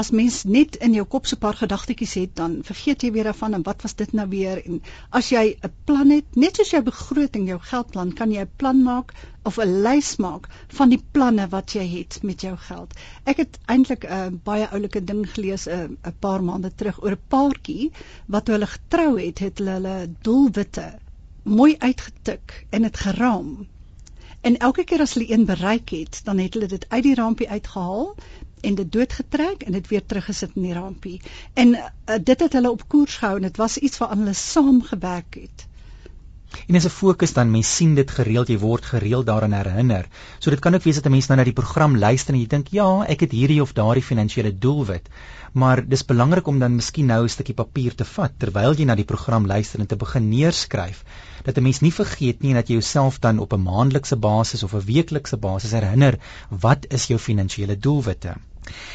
As 0.00 0.08
mens 0.20 0.38
net 0.56 0.78
in 0.86 0.96
jou 0.96 1.04
kop 1.12 1.28
so 1.30 1.36
'n 1.36 1.42
paar 1.44 1.58
gedagtetjies 1.60 2.14
het, 2.18 2.32
dan 2.40 2.56
vergeet 2.70 3.04
jy 3.06 3.10
weer 3.16 3.28
daarvan 3.30 3.54
en 3.58 3.66
wat 3.68 3.84
was 3.86 3.94
dit 4.00 4.12
nou 4.18 4.26
weer? 4.32 4.58
En 4.66 4.82
as 5.20 5.28
jy 5.30 5.44
'n 5.68 5.70
plan 5.84 6.10
het, 6.10 6.36
net 6.44 6.56
soos 6.56 6.74
jou 6.74 6.82
begroting, 6.82 7.46
jou 7.52 7.60
geldplan, 7.70 8.12
kan 8.12 8.32
jy 8.32 8.42
'n 8.42 8.56
plan 8.56 8.82
maak 8.82 9.14
of 9.44 9.58
'n 9.58 9.82
lys 9.86 10.16
maak 10.16 10.50
van 10.80 10.88
die 10.96 11.02
planne 11.12 11.48
wat 11.48 11.78
jy 11.78 11.86
het 11.86 12.18
met 12.22 12.40
jou 12.40 12.56
geld. 12.56 12.98
Ek 13.24 13.36
het 13.36 13.58
eintlik 13.66 14.04
'n 14.04 14.40
baie 14.44 14.68
oulike 14.68 15.04
ding 15.04 15.24
gelees 15.34 15.68
'n 15.68 15.96
'n 16.02 16.16
paar 16.18 16.42
maande 16.42 16.74
terug 16.74 17.02
oor 17.02 17.12
'n 17.12 17.26
paartjie 17.28 17.92
wat 18.26 18.44
toe 18.44 18.54
hulle 18.54 18.66
getrou 18.66 19.20
het, 19.20 19.38
het 19.38 19.58
hulle 19.58 19.78
hulle 19.78 20.14
doelwitte 20.22 20.98
mooi 21.44 21.76
uitgetik 21.78 22.66
en 22.70 22.82
dit 22.82 22.96
geraam 22.96 23.66
En 24.40 24.56
elke 24.58 24.84
keer 24.84 25.00
as 25.00 25.14
hulle 25.14 25.32
een 25.32 25.44
bereik 25.44 25.88
het, 25.88 26.20
dan 26.24 26.38
het 26.38 26.54
hulle 26.54 26.66
dit 26.66 26.86
uit 26.88 27.02
die 27.02 27.14
rampie 27.14 27.48
uitgehaal 27.48 28.14
en 28.60 28.74
dit 28.74 28.92
doodgetrek 28.92 29.62
en 29.62 29.72
dit 29.72 29.88
weer 29.88 30.06
teruggesit 30.06 30.50
in 30.54 30.62
die 30.62 30.72
rampie. 30.72 31.20
En 31.52 31.68
uh, 31.68 31.84
dit 32.22 32.40
het 32.40 32.52
hulle 32.52 32.70
op 32.70 32.88
koers 32.88 33.16
gehou 33.16 33.36
en 33.36 33.42
dit 33.42 33.56
was 33.56 33.76
iets 33.76 33.98
waaraan 33.98 34.18
hulle 34.18 34.32
saam 34.32 34.82
gewerk 34.82 35.34
het. 35.34 35.66
En 36.66 36.76
as 36.76 36.84
'n 36.84 36.88
fokus 36.88 37.32
dan 37.32 37.50
mens 37.50 37.76
sien 37.76 37.94
dit 37.94 38.10
gereeld, 38.10 38.48
jy 38.48 38.58
word 38.58 38.84
gereeld 38.84 39.26
daaraan 39.26 39.52
herinner. 39.52 40.08
So 40.38 40.50
dit 40.50 40.58
kan 40.58 40.74
ook 40.74 40.82
wees 40.82 40.94
dat 40.94 41.06
'n 41.06 41.10
mens 41.10 41.26
nou 41.26 41.38
na 41.38 41.44
die 41.44 41.52
program 41.52 41.96
luister 41.96 42.34
en 42.34 42.40
jy 42.40 42.46
dink, 42.46 42.68
"Ja, 42.68 43.04
ek 43.06 43.20
het 43.20 43.30
hierdie 43.30 43.62
of 43.62 43.72
daardie 43.72 44.02
finansiële 44.02 44.58
doelwit." 44.58 45.08
Maar 45.52 45.88
dis 45.88 46.04
belangrik 46.04 46.46
om 46.46 46.58
dan 46.58 46.74
miskien 46.74 47.06
nou 47.06 47.22
'n 47.22 47.28
stukkie 47.28 47.54
papier 47.54 47.94
te 47.94 48.04
vat 48.04 48.32
terwyl 48.38 48.74
jy 48.74 48.84
na 48.84 48.94
die 48.94 49.04
program 49.04 49.46
luister 49.46 49.80
en 49.80 49.86
te 49.86 49.96
begin 49.96 50.28
neerskryf 50.28 51.04
dat 51.44 51.56
'n 51.56 51.62
mens 51.62 51.80
nie 51.80 51.92
vergeet 51.92 52.42
nie 52.42 52.50
en 52.50 52.56
dat 52.56 52.68
jy 52.68 52.74
jouself 52.74 53.18
dan 53.18 53.38
op 53.38 53.52
'n 53.52 53.62
maandelikse 53.62 54.16
basis 54.16 54.62
of 54.62 54.74
'n 54.74 54.84
weeklikse 54.84 55.36
basis 55.36 55.70
herinner 55.70 56.18
wat 56.48 56.86
is 56.88 57.06
jou 57.06 57.18
finansiële 57.18 57.78
doelwitte. 57.78 58.34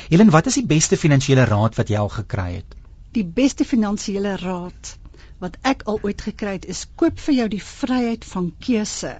Helen, 0.09 0.29
wat 0.29 0.45
is 0.45 0.53
die 0.53 0.65
beste 0.65 0.97
finansiële 0.97 1.43
raad 1.43 1.75
wat 1.75 1.87
jy 1.87 1.97
al 1.97 2.09
gekry 2.09 2.53
het? 2.53 2.75
Die 3.11 3.25
beste 3.25 3.65
finansiële 3.65 4.35
raad 4.35 4.97
wat 5.45 5.57
ek 5.73 5.85
al 5.91 5.99
ooit 6.03 6.21
gekry 6.27 6.57
het 6.57 6.69
is 6.75 6.85
koop 7.01 7.19
vir 7.27 7.35
jou 7.39 7.47
die 7.53 7.63
vryheid 7.69 8.25
van 8.33 8.51
keuse 8.67 9.13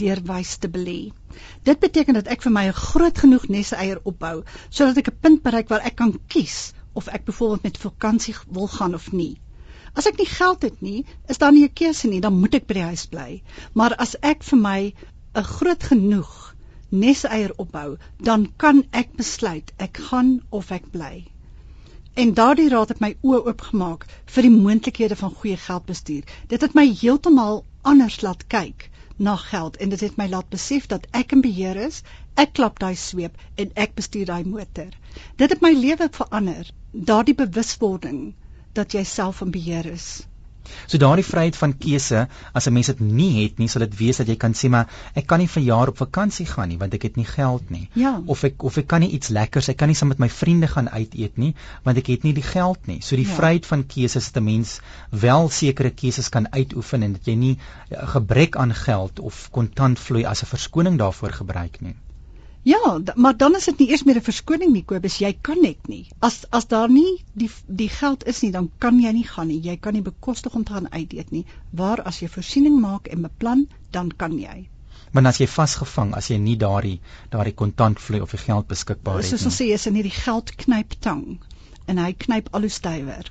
deur 0.00 0.20
wys 0.28 0.56
te 0.60 0.68
belê. 0.76 0.98
Dit 1.68 1.80
beteken 1.80 2.18
dat 2.18 2.28
ek 2.34 2.44
vir 2.46 2.52
my 2.56 2.64
'n 2.68 2.80
groot 2.80 3.18
genoeg 3.24 3.48
neseier 3.56 4.00
opbou 4.10 4.36
sodat 4.68 5.00
ek 5.02 5.08
'n 5.10 5.20
punt 5.26 5.42
bereik 5.46 5.68
waar 5.72 5.86
ek 5.90 5.96
kan 6.02 6.12
kies 6.34 6.72
of 6.94 7.08
ek 7.08 7.24
byvoorbeeld 7.24 7.66
met 7.68 7.82
vakansie 7.86 8.34
wil 8.58 8.68
gaan 8.68 8.94
of 8.94 9.12
nie. 9.12 9.34
As 9.94 10.06
ek 10.10 10.18
nie 10.18 10.26
geld 10.26 10.62
het 10.62 10.80
nie, 10.82 11.04
is 11.28 11.38
daar 11.38 11.52
nie 11.52 11.64
'n 11.64 11.74
keuse 11.80 12.08
nie, 12.08 12.20
dan 12.20 12.38
moet 12.40 12.54
ek 12.54 12.66
by 12.66 12.74
die 12.74 12.88
huis 12.90 13.06
bly. 13.06 13.42
Maar 13.74 13.94
as 13.94 14.16
ek 14.22 14.42
vir 14.42 14.58
my 14.58 14.94
'n 15.34 15.44
groot 15.44 15.82
genoeg 15.82 16.54
neseier 16.90 17.52
opbou, 17.56 17.96
dan 18.18 18.52
kan 18.56 18.84
ek 18.92 19.16
besluit 19.16 19.72
ek 19.78 19.96
gaan 20.10 20.40
of 20.50 20.70
ek 20.70 20.90
bly. 20.90 21.33
En 22.14 22.34
daardie 22.34 22.68
raad 22.68 22.88
het 22.92 23.00
my 23.02 23.08
oë 23.26 23.38
oopgemaak 23.50 24.04
vir 24.34 24.46
die 24.46 24.50
moontlikhede 24.56 25.16
van 25.18 25.32
goeie 25.38 25.56
geldbestuur. 25.62 26.28
Dit 26.52 26.60
het 26.66 26.76
my 26.78 26.84
heeltemal 27.00 27.64
anders 27.92 28.20
laat 28.22 28.44
kyk 28.54 28.84
na 29.28 29.34
geld 29.36 29.76
en 29.76 29.90
dit 29.94 30.04
het 30.06 30.20
my 30.20 30.28
laat 30.34 30.48
besef 30.52 30.86
dat 30.92 31.08
ek 31.20 31.34
in 31.34 31.42
beheer 31.46 31.80
is. 31.86 32.02
Ek 32.38 32.52
klap 32.58 32.78
daai 32.78 32.94
sweep 32.94 33.42
en 33.64 33.74
ek 33.86 33.96
bestuur 33.98 34.30
daai 34.30 34.46
motor. 34.46 34.94
Dit 35.42 35.56
het 35.56 35.66
my 35.66 35.72
lewe 35.74 36.08
verander. 36.20 36.70
Daardie 37.10 37.34
bewuswording 37.34 38.22
dat 38.78 38.94
jy 38.94 39.02
self 39.04 39.42
in 39.42 39.50
beheer 39.50 39.90
is. 39.90 40.08
So 40.86 40.98
daardie 40.98 41.24
vryheid 41.26 41.56
van 41.56 41.74
keuse, 41.78 42.26
as 42.52 42.66
'n 42.68 42.72
mens 42.72 42.86
dit 42.92 43.00
nie 43.00 43.42
het 43.42 43.58
nie, 43.58 43.68
sal 43.68 43.84
dit 43.84 43.96
wees 43.98 44.16
dat 44.16 44.28
jy 44.28 44.36
kan 44.36 44.52
sê 44.52 44.70
maar 44.70 44.88
ek 45.14 45.26
kan 45.26 45.38
nie 45.38 45.48
vir 45.48 45.62
jaar 45.62 45.88
op 45.88 45.96
vakansie 45.96 46.46
gaan 46.46 46.68
nie 46.68 46.78
want 46.78 46.94
ek 46.94 47.02
het 47.08 47.16
nie 47.16 47.24
geld 47.24 47.70
nie. 47.70 47.88
Ja. 47.94 48.22
Of 48.26 48.44
ek 48.44 48.62
of 48.62 48.78
ek 48.78 48.86
kan 48.86 49.00
nie 49.00 49.10
iets 49.10 49.28
lekkers, 49.28 49.68
ek 49.68 49.76
kan 49.76 49.88
nie 49.88 49.98
saam 49.98 50.08
met 50.08 50.18
my 50.18 50.28
vriende 50.28 50.66
gaan 50.66 50.88
uit 50.88 51.14
eet 51.14 51.36
nie 51.36 51.54
want 51.84 51.98
ek 51.98 52.06
het 52.06 52.24
nie 52.24 52.32
die 52.32 52.42
geld 52.42 52.86
nie. 52.86 53.00
So 53.00 53.16
die 53.16 53.28
ja. 53.28 53.34
vryheid 53.34 53.66
van 53.66 53.86
keuse 53.86 54.18
is 54.18 54.32
dat 54.32 54.42
'n 54.42 54.44
mens 54.44 54.80
wel 55.10 55.48
sekere 55.48 55.90
keuses 55.90 56.28
kan 56.28 56.52
uitoefen 56.52 57.02
en 57.02 57.12
dat 57.12 57.26
jy 57.26 57.34
nie 57.34 57.58
'n 57.90 58.06
gebrek 58.16 58.56
aan 58.56 58.74
geld 58.74 59.20
of 59.20 59.48
kontantvloei 59.50 60.24
as 60.24 60.42
'n 60.42 60.46
verskoning 60.46 60.98
daarvoor 60.98 61.32
gebruik 61.32 61.80
nie. 61.80 61.96
Ja, 62.64 63.00
maar 63.14 63.36
dan 63.36 63.56
is 63.56 63.64
dit 63.68 63.78
nie 63.78 63.90
eers 63.92 64.02
meer 64.08 64.16
'n 64.16 64.24
verskoning 64.24 64.70
nie, 64.72 64.84
Kobus, 64.90 65.18
jy 65.20 65.32
kan 65.48 65.60
net 65.60 65.88
nie. 65.88 66.06
As 66.28 66.44
as 66.50 66.66
daar 66.66 66.88
nie 66.90 67.24
die 67.32 67.50
die 67.66 67.88
geld 67.88 68.24
is 68.26 68.40
nie, 68.42 68.50
dan 68.50 68.70
kan 68.78 69.00
jy 69.00 69.12
nie 69.12 69.26
gaan 69.32 69.48
nie. 69.48 69.60
Jy 69.60 69.76
kan 69.76 69.92
nie 69.92 70.02
bekostig 70.02 70.54
om 70.54 70.64
te 70.64 70.72
gaan 70.72 70.92
uit 70.92 71.12
eet 71.12 71.30
nie. 71.30 71.44
Waar 71.70 72.02
as 72.02 72.20
jy 72.20 72.28
voorsiening 72.28 72.80
maak 72.80 73.06
en 73.06 73.22
beplan, 73.22 73.68
dan 73.90 74.12
kan 74.16 74.38
jy. 74.38 74.68
Maar 75.12 75.26
as 75.26 75.38
jy 75.38 75.46
vasgevang, 75.46 76.14
as 76.14 76.28
jy 76.30 76.38
nie 76.38 76.56
daardie 76.56 77.00
daardie 77.30 77.54
kontantvloei 77.54 78.20
of 78.20 78.30
die 78.30 78.38
geld 78.46 78.66
beskikbaar 78.66 79.20
het 79.20 79.24
nie. 79.24 79.30
Soos 79.30 79.46
ons 79.46 79.60
sê, 79.60 79.68
is 79.74 79.86
in 79.86 79.94
hierdie 79.94 80.16
geld 80.24 80.54
knyp 80.64 80.96
tang 81.00 81.38
en 81.86 81.98
hy 81.98 82.12
knyp 82.12 82.48
al 82.52 82.60
hoe 82.60 82.70
stywer. 82.70 83.30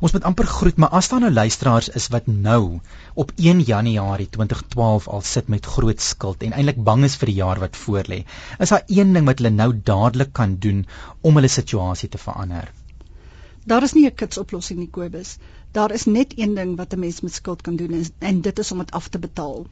Ons 0.00 0.12
moet 0.12 0.24
amper 0.28 0.46
groet, 0.46 0.76
maar 0.76 0.94
as 0.98 1.08
daar 1.12 1.22
nou 1.24 1.30
luisteraars 1.32 1.88
is 2.00 2.08
wat 2.14 2.26
nou 2.26 2.80
op 3.14 3.32
1 3.36 3.60
Januarie 3.70 4.28
2012 4.36 5.08
al 5.08 5.24
sit 5.30 5.48
met 5.48 5.66
groot 5.76 6.00
skuld 6.00 6.42
en 6.42 6.52
eintlik 6.52 6.82
bang 6.90 7.04
is 7.08 7.16
vir 7.20 7.32
die 7.32 7.38
jaar 7.40 7.62
wat 7.62 7.78
voorlê, 7.86 8.22
is 8.58 8.74
daar 8.74 8.84
een 8.86 9.12
ding 9.12 9.26
wat 9.26 9.42
hulle 9.42 9.54
nou 9.56 9.72
dadelik 9.92 10.32
kan 10.32 10.56
doen 10.58 10.86
om 11.20 11.40
hulle 11.40 11.48
situasie 11.48 12.08
te 12.08 12.18
verander. 12.18 12.70
Daar 13.64 13.82
is 13.86 13.92
nie 13.94 14.06
'n 14.06 14.14
kitsoplossing 14.14 14.78
nie, 14.78 14.90
Kobus. 14.90 15.38
Daar 15.72 15.92
is 15.92 16.04
net 16.04 16.32
een 16.38 16.54
ding 16.54 16.76
wat 16.76 16.92
'n 16.92 16.98
mens 16.98 17.20
met 17.20 17.32
skuld 17.32 17.62
kan 17.62 17.76
doen 17.76 18.06
en 18.18 18.40
dit 18.40 18.58
is 18.58 18.72
om 18.72 18.78
dit 18.78 18.90
af 18.90 19.08
te 19.08 19.18
betaal. 19.18 19.66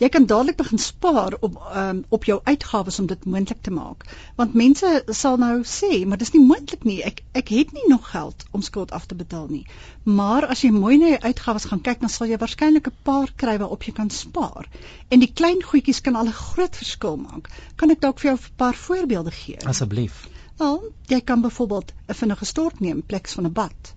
Jy 0.00 0.08
kan 0.08 0.24
dadelik 0.26 0.56
begin 0.56 0.78
spaar 0.78 1.34
op 1.40 1.58
um, 1.76 2.04
op 2.08 2.24
jou 2.24 2.40
uitgawes 2.44 2.98
om 2.98 3.06
dit 3.06 3.24
moontlik 3.24 3.60
te 3.60 3.70
maak. 3.70 4.06
Want 4.36 4.54
mense 4.54 5.02
sal 5.06 5.36
nou 5.36 5.60
sê, 5.68 6.06
maar 6.06 6.18
dis 6.18 6.32
nie 6.32 6.42
moontlik 6.46 6.84
nie. 6.88 7.02
Ek 7.06 7.22
ek 7.38 7.52
het 7.54 7.72
nie 7.76 7.84
nog 7.88 8.08
geld 8.10 8.46
om 8.50 8.62
skuld 8.62 8.90
af 8.90 9.06
te 9.06 9.14
betaal 9.14 9.46
nie. 9.50 9.66
Maar 10.02 10.46
as 10.46 10.64
jy 10.64 10.72
mooi 10.74 10.96
na 10.98 11.12
jou 11.12 11.20
uitgawes 11.20 11.68
gaan 11.70 11.84
kyk, 11.86 12.00
dan 12.00 12.10
sal 12.10 12.26
jy 12.26 12.40
waarskynlik 12.40 12.88
'n 12.88 12.96
paar 13.02 13.32
kry 13.36 13.58
waarop 13.58 13.82
jy 13.82 13.92
kan 13.92 14.10
spaar. 14.10 14.68
En 15.08 15.20
die 15.20 15.32
klein 15.32 15.62
goedjies 15.62 16.00
kan 16.00 16.16
al 16.16 16.26
'n 16.26 16.40
groot 16.40 16.76
verskil 16.76 17.16
maak. 17.16 17.50
Kan 17.76 17.90
ek 17.90 18.00
dalk 18.00 18.18
vir 18.18 18.30
jou 18.30 18.38
'n 18.40 18.56
paar 18.56 18.74
voorbeelde 18.74 19.30
gee? 19.30 19.66
Asseblief. 19.66 20.28
Wel, 20.56 20.92
jy 21.06 21.20
kan 21.20 21.40
byvoorbeeld 21.40 21.92
'n 22.08 22.14
vinnige 22.14 22.44
stort 22.44 22.80
neem 22.80 23.02
pleks 23.06 23.32
van 23.34 23.46
'n 23.46 23.52
bad. 23.52 23.94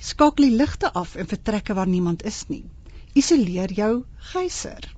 Skakel 0.00 0.44
die 0.44 0.56
ligte 0.56 0.92
af 0.92 1.14
en 1.16 1.26
vertrekke 1.26 1.74
waar 1.74 1.88
niemand 1.88 2.22
is 2.22 2.44
nie. 2.48 2.64
Isoleer 3.14 3.72
jou 3.72 4.04
geyser. 4.32 4.92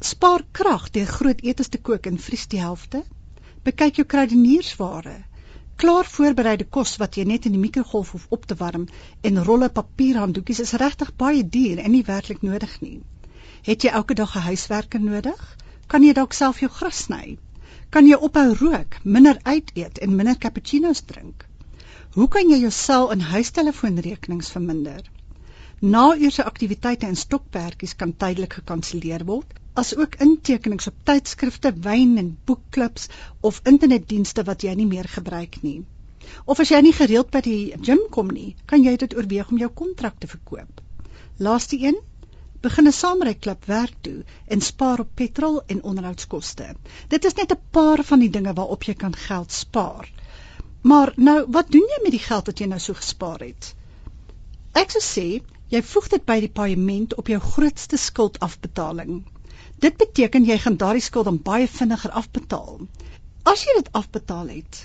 Spaar 0.00 0.44
krag 0.52 0.90
deur 0.90 1.06
groot 1.06 1.40
etes 1.40 1.68
te 1.72 1.78
kook 1.78 2.06
en 2.06 2.18
vries 2.18 2.44
die 2.52 2.60
helfte. 2.60 3.00
Bekyk 3.64 3.96
jou 4.00 4.04
kruideniersware. 4.06 5.14
Klaar 5.76 6.04
voorbereide 6.16 6.66
kos 6.76 6.98
wat 7.00 7.16
jy 7.16 7.24
net 7.30 7.48
in 7.48 7.56
die 7.56 7.62
mikrogolf 7.62 8.12
hoef 8.12 8.26
op 8.36 8.44
te 8.46 8.58
warm 8.60 8.84
en 9.22 9.42
rolle 9.48 9.70
papierhanddoekies 9.78 10.60
is 10.66 10.74
regtig 10.84 11.14
baie 11.16 11.40
duur 11.56 11.80
en 11.80 11.90
nie 11.96 12.04
werklik 12.04 12.44
nodig 12.44 12.76
nie. 12.82 13.00
Het 13.64 13.88
jy 13.88 13.94
elke 14.02 14.14
dag 14.14 14.36
'n 14.36 14.46
huiswerker 14.50 15.00
nodig? 15.00 15.56
Kan 15.86 16.04
jy 16.04 16.12
dalk 16.12 16.32
self 16.32 16.60
jou 16.60 16.70
gras 16.70 17.02
sny? 17.08 17.38
Kan 17.90 18.06
jy 18.06 18.20
ophou 18.28 18.54
rook, 18.54 19.00
minder 19.02 19.38
uit 19.42 19.70
eet 19.74 19.98
en 19.98 20.16
minder 20.16 20.38
cappuccino's 20.38 21.00
drink? 21.00 21.48
Hoe 22.14 22.28
kan 22.30 22.46
jy 22.46 22.60
jou 22.62 22.70
sel- 22.70 23.08
en 23.10 23.22
huistelefoonrekenings 23.26 24.50
verminder? 24.54 25.00
Nauurse 25.80 26.44
aktiwiteite 26.46 27.08
en 27.08 27.16
stokperdjies 27.18 27.96
kan 28.02 28.12
tydelik 28.14 28.54
gekanselleer 28.58 29.24
word, 29.26 29.56
asook 29.82 30.14
intekenings 30.22 30.86
op 30.86 31.00
tydskrifte, 31.10 31.72
wyn 31.88 32.12
en 32.22 32.30
boekklubs 32.46 33.08
of 33.40 33.58
internetdienste 33.72 34.46
wat 34.46 34.62
jy 34.62 34.76
nie 34.78 34.86
meer 34.92 35.10
gebruik 35.16 35.58
nie. 35.66 35.80
Of 36.46 36.62
as 36.62 36.70
jy 36.70 36.84
nie 36.86 36.94
gereeld 37.00 37.34
by 37.34 37.42
die 37.48 37.74
gim 37.82 38.06
kom 38.14 38.30
nie, 38.30 38.54
kan 38.70 38.86
jy 38.86 38.94
dit 39.02 39.18
oorweeg 39.18 39.50
om 39.50 39.58
jou 39.64 39.72
kontrak 39.82 40.22
te 40.22 40.30
verkoop. 40.30 40.84
Laaste 41.42 41.82
een, 41.82 41.98
begin 42.62 42.86
'n 42.86 42.98
saamryklub 43.02 43.66
werk 43.66 43.98
toe 44.06 44.20
en 44.46 44.60
spaar 44.60 45.00
op 45.00 45.10
petrol 45.14 45.62
en 45.66 45.82
onderhoudskoste. 45.82 46.76
Dit 47.08 47.24
is 47.24 47.34
net 47.34 47.50
'n 47.52 47.64
paar 47.70 48.04
van 48.04 48.20
die 48.20 48.30
dinge 48.30 48.54
waarop 48.54 48.84
jy 48.84 48.94
kan 48.94 49.16
geld 49.16 49.52
spaar. 49.52 50.06
Maar 50.84 51.12
nou, 51.16 51.38
wat 51.48 51.70
doen 51.72 51.86
jy 51.88 51.98
met 52.02 52.12
die 52.12 52.20
geld 52.20 52.48
wat 52.50 52.58
jy 52.60 52.66
nou 52.68 52.78
so 52.82 52.96
gespaar 52.98 53.40
het? 53.40 53.70
Ek 54.76 54.90
sou 54.92 55.00
sê, 55.04 55.28
jy 55.72 55.80
voeg 55.90 56.10
dit 56.12 56.26
by 56.28 56.36
die 56.44 56.50
paaiement 56.58 57.14
op 57.22 57.30
jou 57.32 57.38
grootste 57.40 57.96
skuldafbetaling. 57.96 59.22
Dit 59.80 59.96
beteken 60.02 60.44
jy 60.44 60.58
gaan 60.60 60.76
daardie 60.82 61.04
skuld 61.06 61.30
dan 61.30 61.40
baie 61.46 61.70
vinniger 61.78 62.12
afbetaal. 62.20 62.84
As 63.48 63.64
jy 63.64 63.78
dit 63.78 63.88
afbetaal 63.96 64.52
het, 64.52 64.82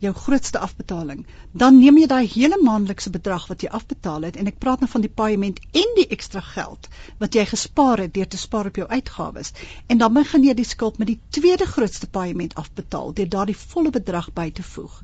jou 0.00 0.12
grootste 0.16 0.58
afbetaling, 0.58 1.26
dan 1.52 1.76
neem 1.78 1.98
jy 2.00 2.06
daai 2.08 2.28
hele 2.32 2.56
maandelikse 2.62 3.10
bedrag 3.12 3.44
wat 3.50 3.64
jy 3.64 3.68
afbetaal 3.78 4.24
het 4.28 4.38
en 4.40 4.48
ek 4.48 4.60
praat 4.62 4.80
nou 4.80 4.88
van 4.92 5.04
die 5.04 5.12
paaiement 5.20 5.60
en 5.82 5.92
die 5.98 6.06
ekstra 6.16 6.40
geld 6.46 6.88
wat 7.20 7.36
jy 7.36 7.44
gespaar 7.50 8.00
het 8.00 8.14
deur 8.14 8.30
te 8.32 8.40
spaar 8.40 8.70
op 8.70 8.80
jou 8.80 8.86
uitgawes 8.88 9.52
en 9.92 10.00
dan 10.00 10.16
begin 10.16 10.46
jy 10.46 10.54
die 10.56 10.68
skuld 10.70 10.96
met 11.02 11.10
die 11.12 11.18
tweede 11.36 11.68
grootste 11.68 12.08
paaiement 12.08 12.56
afbetaal 12.62 13.12
deur 13.18 13.28
daardie 13.36 13.58
volle 13.60 13.92
bedrag 13.98 14.32
by 14.40 14.48
te 14.56 14.64
voeg. 14.72 15.02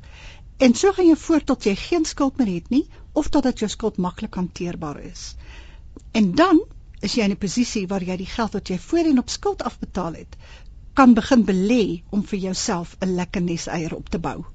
En 0.57 0.73
so 0.73 0.91
gaan 0.91 1.05
jy 1.05 1.15
voort 1.21 1.45
tot 1.45 1.65
jy 1.69 1.75
geen 1.75 2.05
skuld 2.05 2.37
meer 2.37 2.49
het 2.53 2.69
nie 2.73 2.85
of 3.21 3.27
totdat 3.33 3.59
jou 3.61 3.69
skuld 3.69 3.97
maklik 3.97 4.33
hanteerbaar 4.39 4.99
is. 5.05 5.35
En 6.11 6.31
dan 6.39 6.61
is 7.01 7.13
jy 7.13 7.27
in 7.27 7.31
'n 7.35 7.43
posisie 7.43 7.87
waar 7.87 8.03
jy 8.03 8.17
die 8.17 8.31
geld 8.35 8.53
wat 8.57 8.69
jy 8.69 8.77
voorheen 8.79 9.19
op 9.19 9.29
skuld 9.29 9.61
afbetaal 9.61 10.13
het, 10.13 10.37
kan 10.93 11.13
begin 11.13 11.45
belê 11.45 12.01
om 12.09 12.23
vir 12.23 12.39
jouself 12.39 12.95
'n 13.01 13.15
lekker 13.15 13.41
neseier 13.41 13.95
op 13.95 14.09
te 14.09 14.19
bou. 14.19 14.45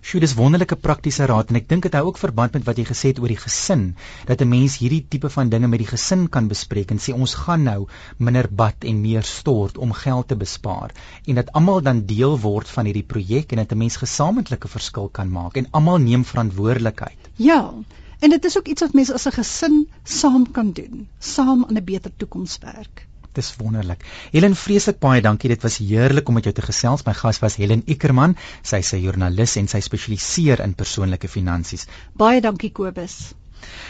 Sjoe, 0.00 0.20
dis 0.22 0.32
wonderlike 0.32 0.78
praktiese 0.80 1.26
raad 1.28 1.50
en 1.52 1.58
ek 1.58 1.66
dink 1.68 1.84
dit 1.84 1.96
hou 1.98 2.06
ook 2.08 2.18
verband 2.18 2.54
met 2.56 2.64
wat 2.64 2.78
jy 2.80 2.86
gesê 2.88 3.10
het 3.10 3.18
oor 3.20 3.28
die 3.28 3.42
gesin, 3.42 3.82
dat 4.30 4.40
'n 4.40 4.48
mens 4.48 4.78
hierdie 4.80 5.02
tipe 5.14 5.28
van 5.34 5.50
dinge 5.52 5.68
met 5.68 5.82
die 5.82 5.90
gesin 5.90 6.22
kan 6.36 6.48
bespreek 6.48 6.94
en 6.94 7.02
sê 7.06 7.12
ons 7.12 7.34
gaan 7.42 7.64
nou 7.68 7.86
minder 8.16 8.48
bad 8.62 8.86
en 8.92 9.02
meer 9.02 9.22
stort 9.22 9.76
om 9.76 9.92
geld 9.92 10.28
te 10.28 10.36
bespaar 10.36 10.96
en 11.26 11.34
dat 11.34 11.52
almal 11.52 11.82
dan 11.82 12.06
deel 12.06 12.38
word 12.40 12.68
van 12.68 12.88
hierdie 12.88 13.04
projek 13.12 13.52
en 13.52 13.60
dat 13.62 13.72
'n 13.72 13.82
mens 13.84 14.00
gesamentlike 14.00 14.68
verskil 14.68 15.08
kan 15.08 15.28
maak 15.28 15.56
en 15.56 15.68
almal 15.70 15.98
neem 15.98 16.24
verantwoordelikheid. 16.24 17.28
Ja. 17.36 17.74
En 18.20 18.30
dit 18.30 18.44
is 18.44 18.58
ook 18.58 18.68
iets 18.68 18.80
wat 18.80 18.92
mense 18.92 19.14
as 19.14 19.26
'n 19.26 19.36
gesin 19.36 19.88
saam 20.04 20.50
kan 20.50 20.72
doen, 20.72 21.08
saam 21.18 21.64
aan 21.68 21.76
'n 21.76 21.84
beter 21.84 22.10
toekoms 22.16 22.58
werk. 22.58 23.09
Dis 23.32 23.52
wonderlik. 23.56 24.02
Helen, 24.32 24.56
vreeslik 24.58 24.98
baie 24.98 25.20
dankie. 25.22 25.50
Dit 25.52 25.62
was 25.62 25.78
heerlik 25.78 26.28
om 26.28 26.34
met 26.34 26.48
jou 26.48 26.54
te 26.54 26.64
gesels. 26.66 27.04
My 27.06 27.14
gas 27.14 27.38
was 27.38 27.56
Helen 27.62 27.84
Ickerman. 27.86 28.36
Sy 28.62 28.82
is 28.82 28.92
'n 28.92 29.02
joernalis 29.04 29.56
en 29.56 29.68
sy 29.68 29.80
spesialiseer 29.80 30.60
in 30.60 30.74
persoonlike 30.74 31.28
finansies. 31.28 31.86
Baie 32.12 32.40
dankie 32.40 32.72
Kobus. 32.72 33.34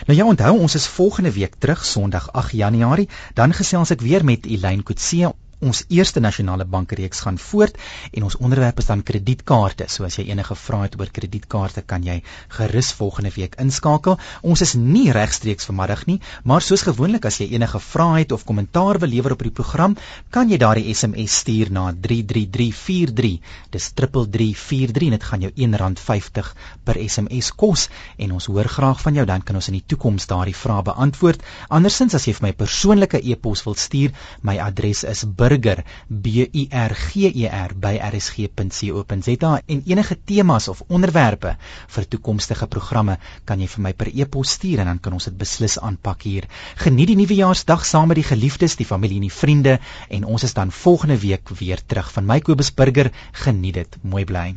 Nou 0.07 0.19
ja, 0.19 0.25
onthou 0.25 0.59
ons 0.59 0.75
is 0.75 0.87
volgende 0.87 1.33
week 1.33 1.55
terug 1.59 1.85
Sondag 1.87 2.33
8 2.33 2.53
Januarie, 2.53 3.09
dan 3.35 3.53
gesels 3.53 3.91
ek 3.91 4.01
weer 4.01 4.25
met 4.25 4.47
Elaine 4.47 4.83
Kutse 4.83 5.33
Ons 5.61 5.83
eerste 5.93 6.23
nasionale 6.25 6.65
bankreeks 6.65 7.19
gaan 7.21 7.37
voort 7.37 7.75
en 8.17 8.25
ons 8.25 8.37
onderwerp 8.41 8.79
is 8.81 8.87
dan 8.89 9.03
kredietkaarte. 9.05 9.85
So 9.93 10.07
as 10.07 10.15
jy 10.17 10.31
enige 10.33 10.55
vrae 10.57 10.87
het 10.87 10.95
oor 10.97 11.11
kredietkaarte, 11.13 11.83
kan 11.85 12.01
jy 12.07 12.23
gerus 12.57 12.95
volgende 12.97 13.29
week 13.35 13.59
inskakel. 13.61 14.17
Ons 14.41 14.65
is 14.65 14.73
nie 14.81 15.11
regstreeks 15.13 15.69
vanmiddag 15.69 16.07
nie, 16.09 16.17
maar 16.49 16.65
soos 16.65 16.87
gewoonlik 16.87 17.29
as 17.29 17.43
jy 17.43 17.51
enige 17.59 17.81
vrae 17.85 18.23
het 18.23 18.33
of 18.33 18.47
kommentaar 18.49 19.03
wil 19.03 19.13
lewer 19.13 19.35
op 19.37 19.45
die 19.45 19.53
program, 19.53 19.99
kan 20.33 20.49
jy 20.49 20.57
daardie 20.63 20.95
SMS 20.95 21.37
stuur 21.43 21.75
na 21.77 21.91
33343. 21.93 23.37
Dis 23.77 23.91
3343 24.01 25.11
en 25.11 25.19
dit 25.19 25.29
gaan 25.29 25.45
jou 25.45 25.53
R1.50 25.69 26.51
per 26.89 27.03
SMS 27.05 27.53
kos 27.53 27.91
en 28.17 28.33
ons 28.39 28.49
hoor 28.49 28.73
graag 28.79 29.05
van 29.05 29.21
jou 29.21 29.27
dan 29.29 29.45
kan 29.45 29.61
ons 29.61 29.69
in 29.69 29.77
die 29.77 29.85
toekoms 29.93 30.25
daardie 30.33 30.57
vrae 30.57 30.89
beantwoord. 30.89 31.45
Andersins 31.69 32.17
as 32.17 32.25
jy 32.25 32.33
vir 32.41 32.49
my 32.49 32.55
persoonlike 32.65 33.21
e-pos 33.21 33.67
wil 33.69 33.77
stuur, 33.77 34.17
my 34.41 34.57
adres 34.57 35.05
is 35.05 35.27
burger 35.51 35.83
b 36.09 36.47
u 36.47 36.65
r 36.71 36.95
g 36.95 37.27
e 37.27 37.49
r 37.49 37.75
by 37.75 37.97
rsg.co.za 38.11 39.53
en 39.67 39.83
enige 39.93 40.17
temas 40.25 40.69
of 40.69 40.83
onderwerpe 40.89 41.57
vir 41.97 42.09
toekomstige 42.15 42.69
programme 42.75 43.19
kan 43.45 43.61
jy 43.61 43.69
vir 43.75 43.85
my 43.89 43.93
per 44.03 44.13
e-pos 44.15 44.55
stuur 44.59 44.85
en 44.85 44.93
dan 44.93 45.03
kan 45.03 45.19
ons 45.19 45.27
dit 45.31 45.39
beslis 45.43 45.79
aanpak 45.81 46.23
hier. 46.29 46.47
Geniet 46.85 47.11
die 47.11 47.19
nuwejaarsdag 47.23 47.87
saam 47.87 48.11
met 48.13 48.23
die 48.23 48.29
geliefdes, 48.31 48.79
die 48.79 48.89
familie 48.93 49.19
en 49.19 49.29
die 49.29 49.39
vriende 49.41 49.79
en 50.09 50.25
ons 50.25 50.47
is 50.47 50.55
dan 50.55 50.75
volgende 50.85 51.19
week 51.19 51.55
weer 51.63 51.83
terug 51.83 52.13
van 52.15 52.31
my 52.31 52.41
Kobus 52.41 52.75
Burger. 52.75 53.11
Geniet 53.45 53.83
dit. 53.83 54.03
Mooi 54.03 54.25
bly. 54.25 54.51